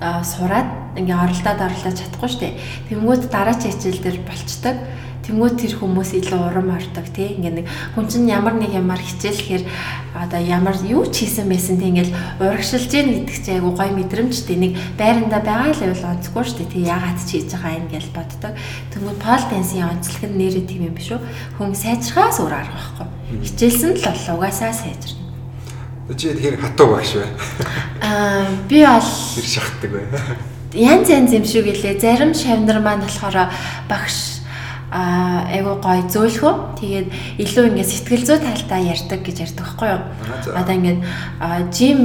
[0.02, 2.58] сураад ингээ оролдоод оролдоод чадахгүй штэ.
[2.90, 4.76] Тэнгүүд дараач хичээл дээр болчдөг.
[5.22, 7.38] Тэнгүүд тэр хүмүүс илүү урам ордог тий.
[7.38, 9.64] Ингээ нэг хүн чинь ямар нэг юмар хичээлэхээр
[10.18, 14.58] одоо ямар юу ч хийсэн байсан тий ингээл урагшилж гин гэдэг чинь айгу гой мэдрэмжтэй
[14.58, 18.06] нэг байранда байгаа л байвал онцгүй шүү дээ тий ягаад ч хийж байгаа юм гэж
[18.10, 18.54] боддог.
[18.98, 21.22] Тэнгүүд пол дансын онцлог нь нэрээ тийм юм биш үү?
[21.62, 23.08] Хүн сайжрахаас өөр арга байхгүй.
[23.46, 25.22] Хичээлсэн л бол угаасаа сайжирна.
[26.18, 27.30] Чи тэгэхээр хатуу багш бай.
[28.02, 29.06] Аа би бол
[29.38, 30.06] шахдаг бай.
[30.74, 32.02] Янз янз юм шиг гэлээ.
[32.02, 33.48] Зарим шавнар маань болохоор
[33.88, 34.41] багш
[34.92, 37.08] а айгуу гой зөөлхөө тэгээд
[37.40, 40.02] илүү ингээд сэтгэл зүй талтай ярьдаг гэж ярьдаг байхгүй юу.
[40.52, 41.00] Одоо ингээд
[41.72, 42.04] жим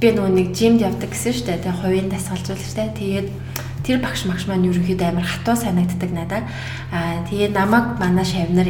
[0.00, 1.60] би нөгөө нэг жимд явдаг гэсэн шүү дээ.
[1.60, 2.88] Тэгээд хувийн дасгалжуулагчтай.
[2.96, 3.28] Тэгээд
[3.84, 6.44] тэр багш магш маань ерөнхийдөө амар хатуу санагддаг надад.
[6.88, 8.64] Аа тэгээд намайг манай шавнар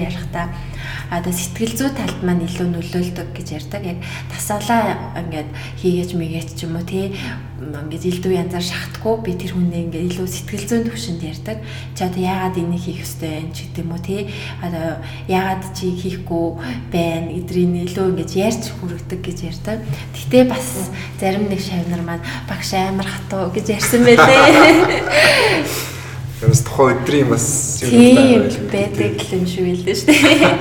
[0.87, 3.83] ярихдаа одоо сэтгэл зүй талд маань илүү нөлөөлдөг гэж ярьдаг.
[3.87, 3.99] Яг
[4.31, 7.15] тасаалаа ингээд хийгээч мэгээч ч юм уу тий
[7.57, 11.59] ингээд илүү янзаар шахтгүй би тэр хүнээ ингээд илүү сэтгэл зүйн төвшөнд ярьдаг.
[11.97, 14.21] Одоо яагаад энийг хийх ёстой юм ч гэдэм үү тий
[14.63, 16.47] одоо яагаад чи хийхгүй
[16.93, 19.79] байна эдрийн илүү ингээд ярьж хүрэгдэг гэж ярьдаг.
[20.15, 25.87] Гэтэ бас зарим нэг шавнар маань багш амар хатуу гэж ярьсан байлээ.
[26.43, 30.53] Ямас тухайн өдрийн бас юм байдаг юм шиг л дээ шүү дээ.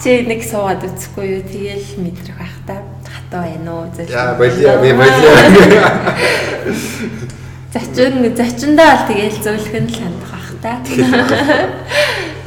[0.00, 1.44] Чи нэг суугаад үзэхгүй юу?
[1.44, 2.80] Тэгэл мэдрэх байх та.
[3.04, 3.92] Хатаа байна уу?
[4.08, 5.36] Яа, болиа, би болиа.
[7.76, 10.80] Зачин зочиндоо л тэгэл зөөлөх нь л хандах байх та.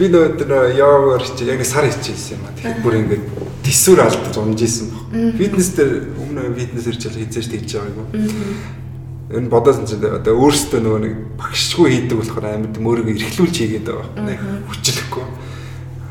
[0.02, 2.54] Би нөөдөр яваар чи яг сар хичээсэн юм а.
[2.58, 3.26] Тэгэхээр бүр ингээд
[3.62, 5.38] тисүр алдаж унжижсэн баг.
[5.38, 8.10] Фитнес дээр өмнө фитнес хийж хийж байгаа юм
[9.28, 14.08] энэ бодосон чинь одоо өөрсдөө нөгөө нэг багшгүй хийдэг болохоор амьд мөрөг эрхлүүлж хийгээд байгаа.
[14.24, 14.40] Нэг
[14.72, 15.26] хүчлэхгүй.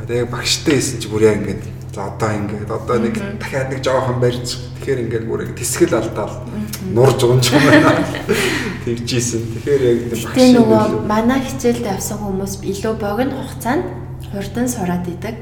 [0.05, 1.65] Тэгээ багштай хийсэн чи бүр яа ингээд
[1.97, 6.45] за одоо ингээд одоо нэг дахиад нэг жоохон барьж тэгэхээр ингээд бүр тэсгэл алдаал
[6.93, 8.05] нурж унж байна.
[8.85, 9.43] Тэгжсэн.
[9.65, 13.89] Тэгэхээр яг багш нөгөө манай хичээлд авсан хүмүүс илүү богино хугацаанд
[14.29, 15.41] хурдан сураад идэг.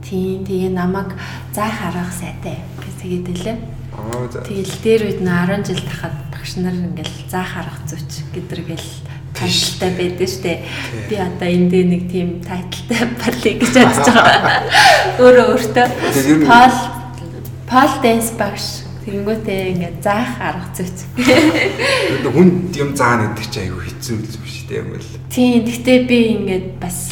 [0.00, 1.12] Тийм тэгээ намайг
[1.52, 3.56] заах арга сайтай гэж тэгээд хэлээ.
[3.92, 8.90] Тэгэл дээр үед нь 10 жил тахад багш нар ингээл заах арга зүйч гэдэргээл
[9.36, 10.64] тайлтай байдаг штэ.
[11.08, 14.58] Би одоо энд дээр нэг тийм тайлтай балли гэж бодож байгаа.
[15.22, 15.86] Өөрөө өөртөө
[16.48, 16.76] пол
[17.68, 18.66] пол дэнс багш
[19.02, 21.10] Тэнгүүтээ ингээд заах арга зүйч.
[22.22, 25.10] Хүн юм заана гэдэг чинь айгүй хэцүү юм биш үү юм бол.
[25.26, 27.10] Тийм, гэхдээ би ингээд бас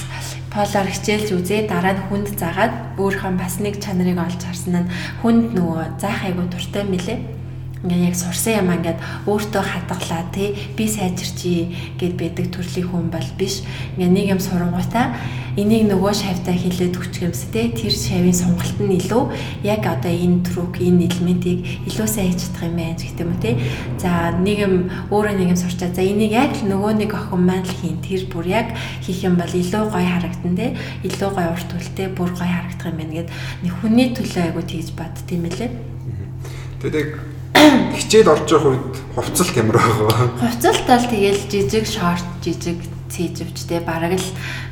[0.50, 4.90] полоор хичээлж үзээ дараа нь хүнд заагаад өөрийнхөө бас нэг чанарыг олж харсан нь
[5.22, 7.39] хүнд нөгөө заах айгу дуртай мөлий
[7.80, 13.28] ингээ яг сурсан юм ингээд өөртөө хадгалаа тий би сайжирчий гэд байдаг төрлийн хүн бол
[13.40, 13.64] биш.
[13.96, 15.16] Ингээ нэг юм сурангуйтаа
[15.56, 19.32] энийг нөгөө шавьтай хилээд өчг юмс тий тэр шавийн сонголт нь илүү
[19.64, 23.40] яг одоо энэ трүк энэ элементийг илүү сайн хийж чадах юм байна гэх юм уу
[23.40, 23.54] тий.
[23.96, 24.74] За нэг юм
[25.08, 25.88] өөрөө нэг юм сурчаа.
[25.88, 27.98] За энийг яг л нөгөө нэг охин маань л хийн.
[28.04, 30.70] Тэр бүр яг хийх юм бол илүү гоё харагдан тий.
[31.08, 33.32] Илүү гоё урт үлтэй бүр гоё харагдах юм байна гэд.
[33.80, 35.72] Хүний төлөө айгу тийж бад тийм ээ
[36.80, 37.29] тэгээд
[37.96, 40.28] хичээл орж явах үед хувцалт ямар байгаа?
[40.40, 42.78] Хувцалт бол тэгэл жижиг шорт, жижиг
[43.10, 44.28] цээжвчтэй бараг л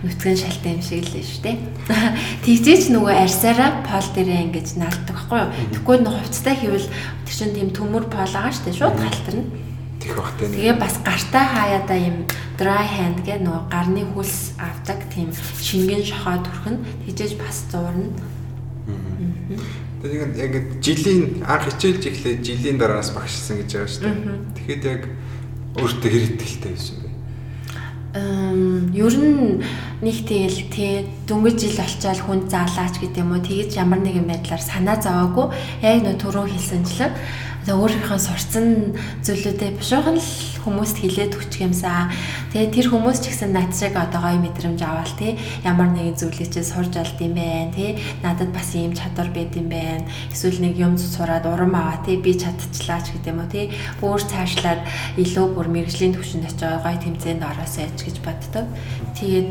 [0.07, 1.57] нүтгэн шалтай юм шиг л шүү дээ.
[2.47, 5.51] Тэгжээч нөгөө арсаараа пол дээрээ ингэж наалдаг байхгүй юу?
[5.75, 6.89] Тэгвэл нөгөө хувцтай хийвэл
[7.27, 8.79] тэр чинь тийм төмөр пол байгаа шүү дээ.
[8.79, 9.45] Шууд галтарна.
[9.99, 10.47] Тэг бахтай.
[10.55, 12.17] Тэгээ бас гартаа хаяада юм
[12.55, 16.77] dry hand гэх нөгөө гарны хөлс авдаг тийм шингэн шохоо түрхэн
[17.07, 18.15] тэгжээж бас зуурна.
[19.99, 24.17] Тэгээд яг жилийн анх хичээлж эхлээд жилийн дараас багшсан гэж байгаа шүү дээ.
[24.55, 25.03] Тэгэхэд яг
[25.75, 27.09] өөртөө хэр ихтэй байсан бэ?
[28.95, 29.63] ер нь
[30.01, 34.63] нэг тэгэл тий дөнгөж жил болчоод хүн заалаач гэдэг юм уу тэгэж ямар нэгэн байдлаар
[34.65, 35.53] санаа зовоогүй
[35.85, 37.13] яг нөө түрүү хэлсэнчлэн
[37.69, 38.97] Тэгээ өөрийнхөө сурцсан
[39.29, 40.31] зүйлүүдээ бушуухан л
[40.65, 42.09] хүмүүст хилээд өчг юмсаа.
[42.57, 45.37] Тэгээ тэр хүмүүс ч гэсэн над шиг одоо гоё мэдрэмж аваад тий
[45.69, 49.69] ямар нэгэн зүйлийг чи сурж алд юм бэ тий надад бас ийм чадвар байд юм
[49.69, 50.09] байна.
[50.33, 53.69] Эсвэл нэг юм сураад урам аваа тий би чадчихлаа ч гэдэг юм уу тий
[54.01, 54.81] өөр цаашлаад
[55.21, 58.65] илүү бүр мэрэгжлийн төвшөнд очиж гоё тэмцээнд ороосоо яж гэж боддог.
[59.13, 59.49] Тэгээд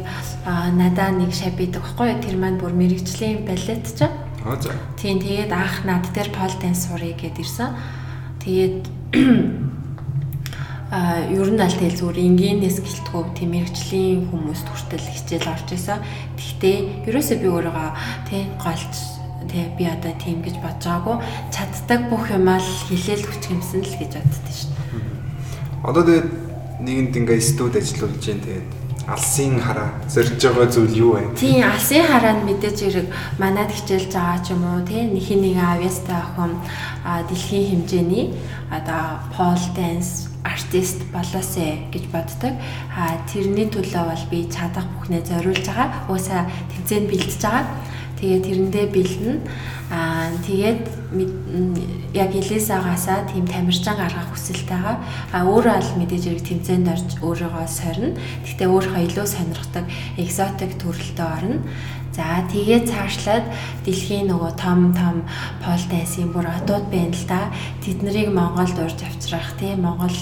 [0.73, 4.09] надаа нэг шав бидэг байхгүй тэр маань бүр мэрэгжлийн балет ч
[4.47, 4.71] Аа за.
[4.97, 8.06] Тийм тэгээд анх над дээр пол данс сурыг гэд ирсэн.
[8.47, 8.87] Тэгээд
[10.95, 15.99] а ер нь аль тэгэл зүгээр энгийнээс гэлтгүү тийм мэрэгжлийн хүмүүст хүртэл хичээл орж исэн.
[16.39, 17.89] Гэхдээ ерөөсөө би өөрийгөө
[18.31, 18.93] тий голч
[19.51, 21.17] тий би одоо тийм гэж бодож байгаагүй
[21.51, 24.71] чаддаг бүх юмаа л хилээл хүч юмсан л гэж боддоо шин.
[25.83, 26.27] Одоо тэгээд
[26.87, 31.31] нэгэнд ингээ студ ажиллаж байна тэгээд алсын хараа зорж байгаа зүйл юу вэ?
[31.39, 33.07] Тийм, алсын хараа нь мэдээж хэрэг
[33.39, 36.53] манад хичээлж байгаа ч юм уу, тийм нэхий нэг авьяастай охин
[37.31, 38.25] дэлхийн хэмжээний
[38.67, 42.53] одоо pole dance артист болоосэй гэж боддог.
[42.95, 46.07] А тэрний төлөө бол би чадах бүхнээ зориулж байгаа.
[46.11, 47.63] Уусаа тэмцээнд бэлдэж байгаа.
[48.17, 49.35] Тэгээд тэрэндээ бэлдэнэ.
[49.87, 50.81] Аа тэгээд
[52.11, 54.95] яг Элисагаасаа тийм тамирчин гаргах хүсэлтэйгаа
[55.31, 58.17] а өөрөө аль мэдээж хэрэг тэмцээнд орж өөрийгөө сорно.
[58.43, 59.85] Гэхдээ өөрийнхөө илүү сонирхдаг
[60.19, 61.57] экзотик төрөлтөд орно.
[62.17, 63.45] За тэгээ цаашлаад
[63.85, 65.21] дэлхийн нөгөө том том
[65.61, 67.53] пол дайсын бүр одууд байна л да.
[67.85, 70.17] Тэднийг Монголд урьж авчрах тийм Монгол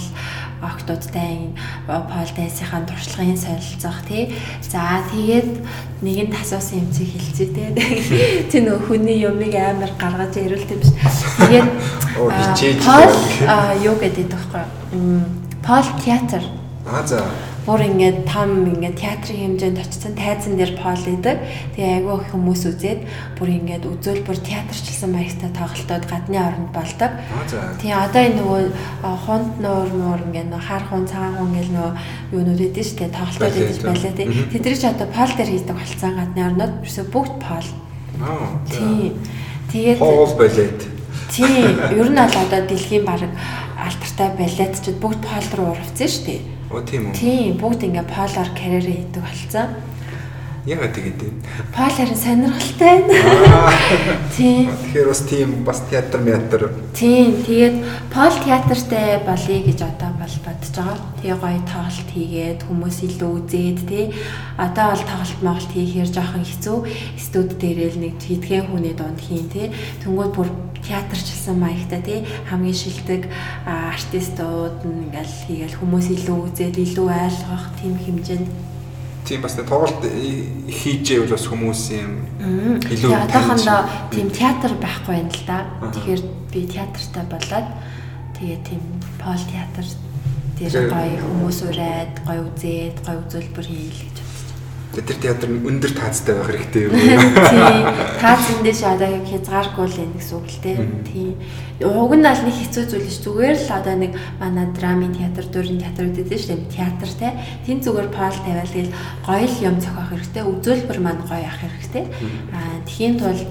[0.62, 1.52] октодтай
[1.88, 4.34] пол дайсынхаа туршлагын солилцох тий.
[4.62, 5.64] За тэгээд
[6.02, 8.48] нэгэн асуусан юм чи хэлцээ тий.
[8.52, 10.94] Тэ нөх хүний юмыг амар гаргаж ирүүлт юм биш.
[11.40, 11.70] Тэгээд
[12.84, 13.14] пол
[13.84, 14.64] юу гэдэг вэ?
[15.66, 16.44] Пол театр.
[16.86, 17.24] Аа за
[17.66, 21.42] бүр ингээд там ингээд театрын хэмжээнд очсон тайзан дээр пол идэг.
[21.74, 23.02] Тэгээ айгүй их хүмүүс үзээд
[23.42, 27.12] бүр ингээд үзүүлбэр театрчлсан маягтай тоглолтууд гадны оронд болдог.
[27.82, 28.62] Тэгээ одоо энэ нөгөө
[29.26, 31.94] хунд нуур нуур ингээд нөгөө хар хун цагаан хүн гэл нөгөө
[32.38, 34.28] юунууд эдэн штэ тоглолтууд эдэж байлаа тий.
[34.54, 37.68] Тэдрийг ч одоо пол дээр хийдэг болсон гадны орнод ерөөсө бүгд пол.
[38.22, 38.62] Аа.
[38.70, 39.18] Тий.
[39.74, 40.82] Тэгээд пол балет.
[41.34, 41.66] Тий.
[41.98, 43.26] Ер нь бол одоо дэлхийн баг
[43.74, 46.55] алтартай балетчид бүгд пол руу урвцсан штэ.
[46.72, 47.14] Оо тийм үү.
[47.14, 49.68] Тийм, бүгд ингээ полоор карьер хийдэг болсон.
[50.66, 51.30] Ягаад тэгээд вэ?
[51.78, 53.70] Пол харин сонирхолтой байна.
[54.34, 54.66] Тийм.
[54.74, 56.74] Тэгэхээр бас тийм бас театр театр.
[56.98, 57.76] Тийм, тэгээд
[58.10, 60.98] пол театртай болъё гэж одоо бол бодож байгаа.
[61.22, 64.06] Тэгээ гоё тоглолт хийгээд хүмүүс илүү үзээд тий.
[64.58, 66.78] Одоо бол тоглолт моголт хийхээр жоохон хэцүү.
[67.22, 69.70] Студ дээрэл нэг хэдхэн хүний дунд хийн тий.
[70.02, 70.50] Тэнгүүд бүр
[70.82, 73.26] театрчилсан маягтай тий хамгийн шилдэг
[73.66, 78.75] артистууд нь ингээл хийгээл хүмүүс илүү үзээд илүү ойлгох тийм хэмжээнд
[79.26, 80.06] тийм бас тоглолт
[80.70, 82.12] хийжээ бол бас хүмүүс юм
[82.94, 83.80] илүү одоохондоо
[84.14, 85.66] тийм театр байхгүй юм л да.
[85.82, 86.22] Тэгэхээр
[86.54, 87.68] би театртай болоод
[88.38, 88.82] тэгээ тийм
[89.18, 89.86] пол театр
[90.56, 94.15] дээр гоё хүмүүс ураад гоё үзээд гоё үзүүлбэр хийлгэж
[94.96, 96.96] Тэр театр нь өндөр таацтай байх хэрэгтэй юм.
[97.52, 97.84] Тийм.
[98.24, 100.78] Таац эндээс одоо яг хязгааргүй л энэ гэсэн үг л дээ.
[101.12, 101.32] Тийм.
[101.84, 105.84] Уг нь аль нэг хэцүү зүйл ш зүгээр л одоо нэг манай драмын театр, дөрвийн
[105.84, 106.72] театр гэдэг дээ.
[106.72, 107.36] Театр те.
[107.68, 108.96] Тин зүгээр пол тавиал тэгэл
[109.28, 110.44] гоё л юм зохиох хэрэгтэй.
[110.48, 112.04] Үзүүлбэр маань гоё ах хэрэгтэй.
[112.56, 113.44] Аа тхийн тулд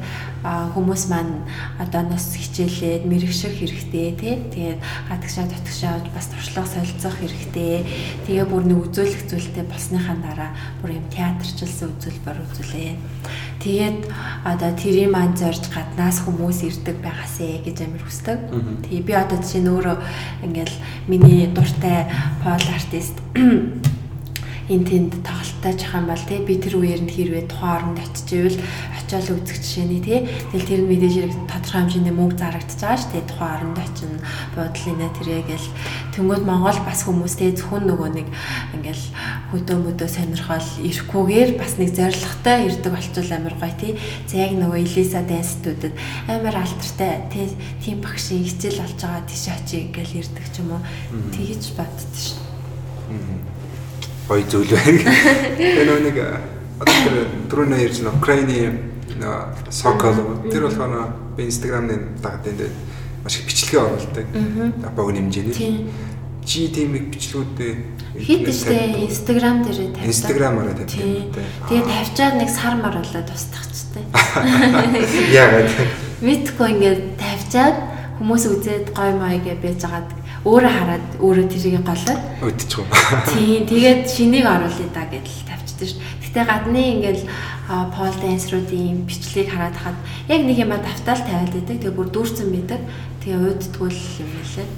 [0.44, 1.40] хүмүүс маань
[1.80, 4.36] одоо нас хичээлээд мэрэгших хэрэгтэй тий.
[4.52, 7.88] Тэгээд гадагшаа дотгошоо бас туршлага солилцох хэрэгтэй.
[8.28, 10.50] Тэгээ бүр нэг үзүүлэх зүйлтэй болсныхаа дараа
[10.84, 12.92] бүр юм театрчилсан үзүүлбэр үзүүлээ.
[13.64, 13.98] Тэгээд
[14.44, 18.38] одоо тэрийн маань зорж гаднаас хүмүүс ирдэг байгаасэ гэж амир хүсдэг.
[18.84, 19.96] Тэгээ би одоо жишээ нь өөрөө
[20.44, 20.76] ингээл
[21.08, 22.04] миний дуртай
[22.44, 23.16] пол артист
[24.68, 28.58] энэ тэнд тоглолттой юм бол тий би тэр үеэр нь хэрвээ тухайн оронд очижвэл
[28.96, 33.04] очиол үзэх жишээний тий тэгэл тэр нь мэдээж хэрэг тодорхой хэмжээний мөнгө зарагдаж байгаа ш
[33.12, 34.18] тий тухайн оронд очино
[34.56, 35.68] бодлоо тэрэгэл
[36.16, 38.28] тэнгууд Монгол бас хүмүүстэй зөвхөн нөгөө нэг
[38.72, 39.04] ингээл
[39.52, 43.92] хөдөө мөдөө сонирхол ирэхгүйгээр бас нэг зоригтой ирдэг болчвол амар гоё тий
[44.24, 45.94] за яг нөгөө Элиса дэнстүүдэд
[46.32, 47.46] амар алтартай тий
[47.84, 50.82] тийм багшийн хичээл болж байгаа тийш очие ингээл ирдэг ч юм уу.
[51.36, 52.34] Тэгэж боддоо ш
[54.28, 55.12] гоё зүйл байна.
[55.58, 56.16] Тэгээ нөгөө нэг
[56.80, 58.56] одоо ярьж байгаа Украины
[59.20, 60.16] нөгөө Сокол
[60.48, 62.72] тэр болохоор би Instagram-ын дагдаг дээр
[63.22, 64.26] маш их бичлэгээ оруулдаг.
[64.96, 65.88] Богино хэмжээний.
[66.44, 67.72] Чи тийм их бичлгүүдээ
[68.20, 70.08] хийд штэ Instagram дээр тавьдаг.
[70.12, 71.40] Instagram-аараа тавьдаг.
[71.68, 74.04] Тэгээ тавьчаад нэг сар мар болоод устгахчтай.
[75.32, 75.72] Яагаад?
[76.20, 77.76] Мэдгүй ингээд тавьчаад
[78.20, 80.08] хүмүүс үзээд гой мой гэж байж байгаад
[80.44, 82.84] өөрөө хараад өөрөө тэрийг голоод өдчихв.
[83.32, 86.00] Тийм тэгээд шинийг оруулъя да гэдэл тавьчихсан шүү.
[86.20, 87.24] Гэтэ гадны ингээл
[87.96, 91.80] пол дэнсруудын бичлэгийг хараад хаад яг нэг юм давтаал тавиад байдаг.
[91.80, 92.80] Тэгээ бүр дүүрсэн байдаг.
[93.24, 94.68] Тэгээ уйдтгүүл юм лээ.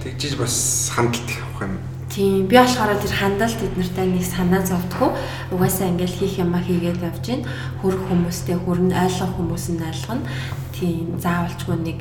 [0.00, 1.76] Тэгжиж бас хандлт авах юм.
[2.08, 5.12] Тийм би болохоор тэр хандлт эднэртэй нэг санаа зовдгоо.
[5.52, 7.44] Угаасаа ингээл хийх юмаа хийгээд явж гин.
[7.84, 10.24] Хөрөх хүмүүстэй хөрн ойлгох хүмүүс нь ойлгоно.
[10.72, 11.98] Тийм заавалчгүй нэг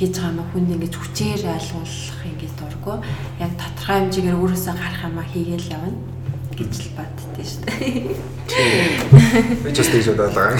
[0.00, 2.96] хийж байгаа юм хүнд ингэж хүчээр ойлгуулах ингэж дурггүй.
[3.44, 5.92] Яг тодорхой хэмжээгээр өөрөөсөө гарах юмаа хийгээл явна
[6.56, 8.08] гэж л баддээ шүү дээ.
[9.60, 10.56] Би ч бас тэгж бодлоо.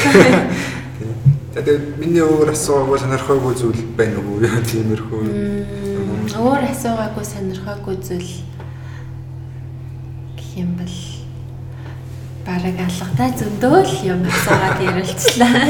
[1.56, 4.44] Тэгээд миний өөр асуугаагүй сонирхоогүй зүйл байна уу?
[4.44, 5.24] Тиймэрхүү.
[6.36, 8.32] Өөр асуугаагүй сонирхоогүй зүйл
[10.36, 10.96] гэх юм бол
[12.44, 15.64] бараг алгатай зөндөө л юм асуугаад ярилцлаа.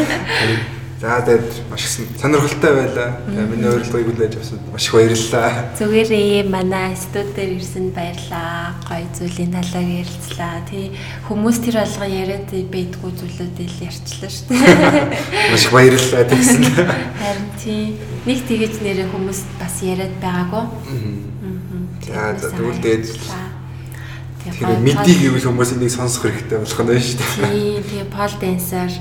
[1.01, 3.24] За тэгээд маш их сонирхолтой байлаа.
[3.24, 5.72] Миний урилгыг хүлээж авсанд маш их баярлалаа.
[5.80, 8.76] Зүгээрээ манай студ дээр ирсэнд баярлалаа.
[8.84, 10.61] Гоё зүйлийн талаар ярилцлаа.
[10.68, 10.92] Тий
[11.24, 15.09] хүмүүс тэр алга яриад байдгүй зүйлүүдийг ярьчлаа шүү дээ.
[15.57, 16.62] Маш их баярлалаа тэгсэн.
[17.24, 17.96] Харин тий
[18.28, 20.64] нэг тэгэж нэрээ хүмүүс бас яриад байгаагүй.
[22.12, 22.36] Аа.
[22.36, 23.09] За тэгвэл тэгээд
[24.41, 27.53] Тэгэхээр мэдийг юу хүмүүс энийг сонсох хэрэгтэй болох нь шүү дээ.
[27.53, 28.93] Тийм, тэгээ пол дэнсер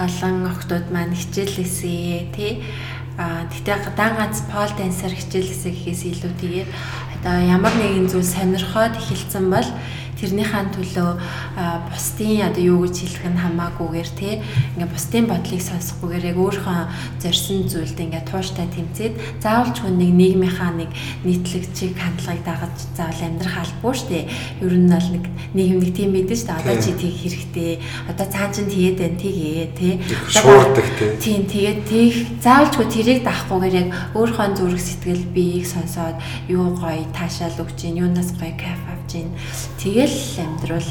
[0.00, 2.52] олон охтууд маань хичээлээсээ тий
[3.20, 6.68] а тэгтээ дан ганц пол дэнсер хичээлээсээ гэхээс илүү тэгээд
[7.20, 9.68] одоо ямар нэгэн зүйл сонирхоод эхэлсэн бол
[10.20, 11.10] тэрнийхэн төлөө
[11.92, 14.30] бусдын одоо юу гэж хэлэх нь хамаагүйгээр те
[14.76, 16.80] ингээ бусдын бодлыг сонсохгүйгээр яг өөрийнхөө
[17.22, 19.14] зорьсон зүйлд ингээ тууштай тэмцээд
[19.44, 20.90] заавалч хүн нэг нийгмийнхаа нэг
[21.24, 24.20] нийтлэгчийг хандлагыг дагаж заавал амьдрах албагүй штэ
[24.64, 27.72] ер нь бол нэг нийгэм нэг тийм мэдэн штэ одоо чи тийг хэрэгтэй
[28.08, 29.88] одоо цаан чин тэгээд байна тгээ те.
[30.28, 30.86] Шуурдаг
[31.20, 32.12] тийм тэгээд тийг
[32.42, 36.16] заавалчгүй тэрийг даахгүйгээр яг өөрийнхөө зүрх сэтгэл биеийг сонсоод
[36.48, 39.30] юу гоё таашаал өгч гин юунаас гоё кайф авч гин.
[39.80, 40.90] Тэгээд тэгэл амьдрал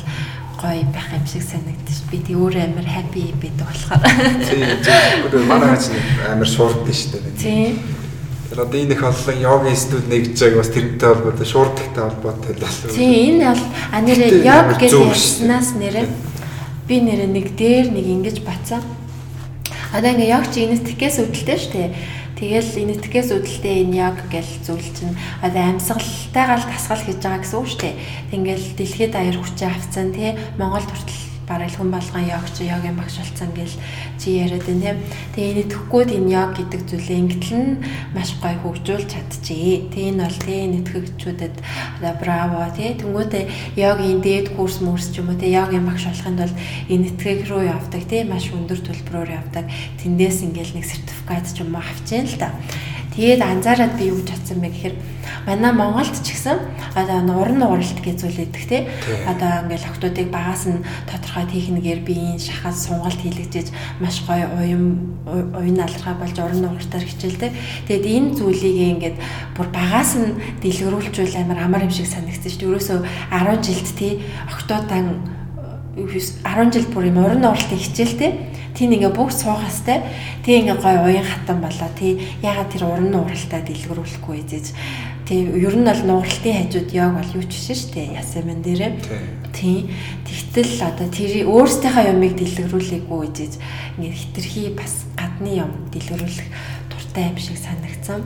[0.60, 2.04] гоё байх юм шиг санагдчих.
[2.12, 4.04] Би тэг өөрөө амар хаппи байдаг болохоор.
[4.44, 4.68] Тийм.
[4.84, 5.86] Тэгээд манай хач
[6.32, 7.40] амар шуурдсан шүү дээ.
[7.40, 7.80] Тийм.
[8.56, 12.96] Одоо энэ их олон йогийн студ нэгж байгааг бас тэрнтэй холбоотой шуурдагтай холбоотой л байна.
[12.96, 13.12] Тийм.
[13.36, 16.08] Энэ бол а нэрээ йог гэж ярьснаас нэрээ
[16.88, 18.82] би нэрээ нэг дээр нэг ингэж бацаа.
[19.92, 21.90] Одоо ингээ йог чи энэ тэхээс үүдэлтэй шүү дээ
[22.36, 27.60] Тэгэл энэ итгэээс үүдэлтэй энэ яг гэл зүйл чинь одоо амьсгалтайгаар тасгал хийж байгаа гэсэн
[27.64, 27.96] үг шүү дээ.
[28.36, 33.50] Тэгэл дэлхийд аяр хүчээ авцсан тий Монгол хүртэл бараг хүн болгон йогч йогийн багш болсон
[33.54, 33.76] гэл
[34.18, 34.98] чи яриад байна тийм.
[35.36, 37.74] Тэгээ энэ итгэхгүйд энэ йог гэдэг зүйлээ ингэтэл нь
[38.18, 39.86] маш гоё хөгжүүлж чадчихъя.
[39.94, 41.56] Тэгээ энэ бол тийм итгэгчүүдэд
[42.02, 43.44] одоо браво тий тэнгуүтээ
[43.78, 46.58] йогийн дээд курс мөрс ч юм уу тий йогийн багш болохын тулд
[46.90, 49.66] энэ итгэг рүү явдаг тий маш өндөр төлбөрөөр явдаг.
[50.02, 52.50] Тэндээс ингээл нэг сертификат ч юм уу авчихын л та.
[53.16, 54.96] Тэгээд анзаараад би юу гэж чадсан бэ гэхээр
[55.46, 56.58] манай Монголд ч гэсэн
[56.98, 58.82] одоо уран нууралт гэж зүйл өгдөг тий.
[59.30, 63.70] Одоо ингээл охтуудыг багаас нь тодорхой техникээр биеийн шахаад сунгалт хийлгэж
[64.02, 67.52] маш гоё уян уян алархаа болж уран нууралтаар хичээлдэг.
[67.86, 69.18] Тэгэд энэ зүйлийг ингээд
[69.54, 70.34] бүр багаас нь
[70.66, 72.70] дэлгэрүүлчихвэл амар амар юм шиг санагдсан шүү дээ.
[72.74, 74.14] Ерөөсөө 10 жилд тий
[74.50, 75.06] охтуудан
[75.96, 78.32] 10 жил бүр юм уран нууралтын хичээлтэй
[78.76, 80.04] тийм ингээ бүгд суух хэвээр
[80.44, 84.68] тийм ингээ гой уян хатан болоо тий ягаад тэр уран нууралтаа дэлгэрүүлэхгүй зээж
[85.26, 88.18] тийм ер нь бол нууралтын хажууд яг бол юу ч биш шүү дээ.
[88.22, 88.92] Ясамэн дээрээ
[89.58, 89.90] тийм
[90.22, 93.54] тэгтэл одоо тэр өөрсдийнхөө юмыг дэлгэрүүлээгүй зээж
[93.98, 96.48] ингээ хитрхи бас гадны юм дэлгэрүүлэх
[96.94, 98.22] дуртай юм шиг санагдсан.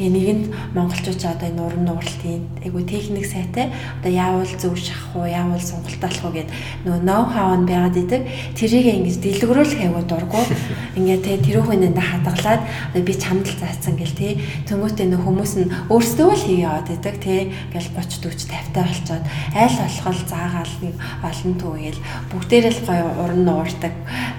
[0.00, 3.68] Тэгээ нэгэнд монголчууд одоо энэ уран нууралтын айгу техник сайтай
[4.00, 6.48] одоо яавал зөв шахах уу, яавал сонголт алах уу гэд
[6.88, 8.24] нөгөө ноу хау нь байгаад идэг.
[8.56, 10.40] Тэрийг ингэж дэлгэрүүлэх айгу дургу.
[10.96, 12.62] Ингээ тэ тэр хүнэндээ хадгалаад
[12.96, 14.40] би чамд л заасан гэл тэ.
[14.72, 17.52] Тэнгүүтээ нөх хүмүүс нь өөрсдөө л хийе яваад идэг тэ.
[17.68, 20.96] Ингээл 30 40 50 таа болцоод айл болох заагаал нэг
[21.28, 22.00] олон түүгээл
[22.32, 23.94] бүгдээрээ л гоё уран нуурдаг.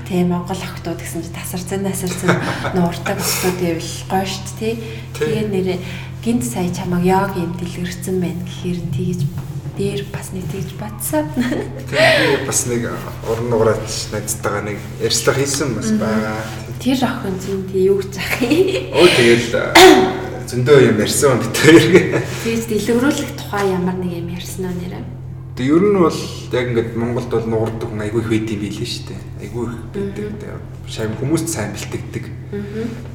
[0.09, 2.33] Тэ монгол охтууд гэсэн чи тасар зэн насар зэн
[2.75, 4.73] нуурдаг охтууд ивэл гоё штт тий.
[5.15, 5.79] Тэгээд нэрээ
[6.23, 9.21] гинт сая чамаг яг юм дэлгэрсэн байна гэхээр нь тэгж
[9.77, 11.25] дээр бас нэг тэгж батсан.
[11.89, 12.91] Тэгээд бас нэг
[13.27, 16.39] уран нугараач найзтайгаа нэг ярьцлага хийсэн бас байгаа.
[16.79, 18.91] Тэр охин зин тий юу гэж ах юм.
[18.95, 19.47] Өө тэгэл
[20.49, 22.19] зөндөө юм ярьсан хоёр.
[22.43, 25.20] Тэгж дэлгэрүүлэх тухай ямар нэг юм ярьсан уу нэрээ?
[25.55, 26.19] Тэг ер нь бол
[26.51, 29.21] яг ингээд Монголд бол нуурдаг айгүй их байд юм билээ шүү дээ.
[29.43, 30.61] Айгүй их байдаг.
[30.87, 32.25] Шайм хүмүүст сайн бэлтгэдэг.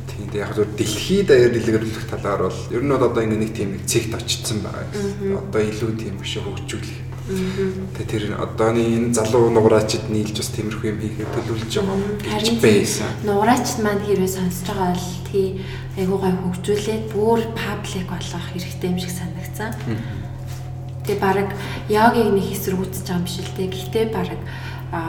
[0.06, 3.52] Тийм дээ яг зөв дэлхийд аяар дэлгэрүүлэх талаар бол ер нь бол одоо ингээд нэг
[3.56, 4.84] тийм цэгт очсон байгаа.
[5.48, 10.98] Одоо илүү тийм биш хөгжүүлэх Тэгээ тэр одооны энэ залуу нуграачид нийлж бас тиймэрхүү юм
[11.02, 13.10] хийхэд төлөвлөж байгаа гэж байсан.
[13.26, 15.46] Нуграачд маань хэрвээ сонсож байгаа бол тий
[15.98, 19.74] айгуу гай хөгжүүлээд бүр паблик болгох хэрэгтэй юм шиг санагцсан.
[21.06, 21.50] Тэгээ баг
[21.86, 23.70] йогийг нэг эсрэгүүцэж байгаа юм биш л дээ.
[23.70, 24.30] Гэхдээ баг
[24.92, 25.00] а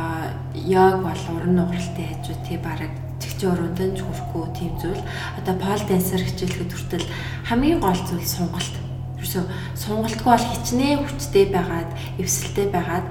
[0.53, 2.81] йог бол уран нугаралтай хажуу тий баг
[3.17, 5.03] чигчээ өрөөнд нь хүрэхгүй тийм зүйл.
[5.41, 7.07] Одоо пол дансер хичээлэхэд хүртэл
[7.49, 8.75] хамгийн гол зүйл сонголт.
[9.17, 9.41] Ерөөсө
[9.73, 11.91] сонголтгүй бол хичнээн хүчтэй байгаад,
[12.21, 13.05] эвсэлтэй байгаад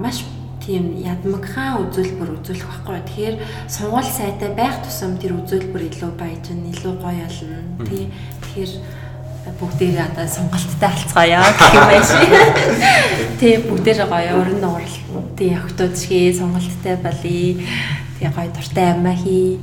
[0.00, 0.24] маш
[0.60, 3.00] тийм ядмагхан үзүүлбэр үзүүлэх байхгүй.
[3.08, 3.36] Тэгэхээр
[3.72, 7.58] сунгал сайтай байх тусам тэр үзүүлбэр илүү баяжин, илүү гоё болно.
[7.88, 8.12] Тий.
[8.44, 8.72] Тэгэхээр
[9.50, 12.30] бүгдээрээ одоо сонголттой алцгаая гэх юм байна шиг.
[13.40, 17.58] Тий бүгдээрээ гоё уран нууралтын явхтууд шиг сонголттой болъё.
[18.18, 19.58] Тэгээ гоё дуртай амиа хий.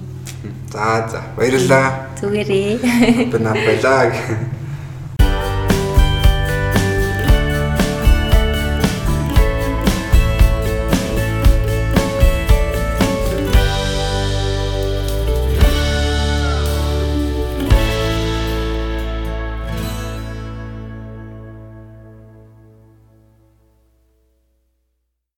[0.71, 2.11] За за баярлалаа.
[2.19, 3.31] Зүгээрээ.
[3.31, 4.11] Би наа баялаа.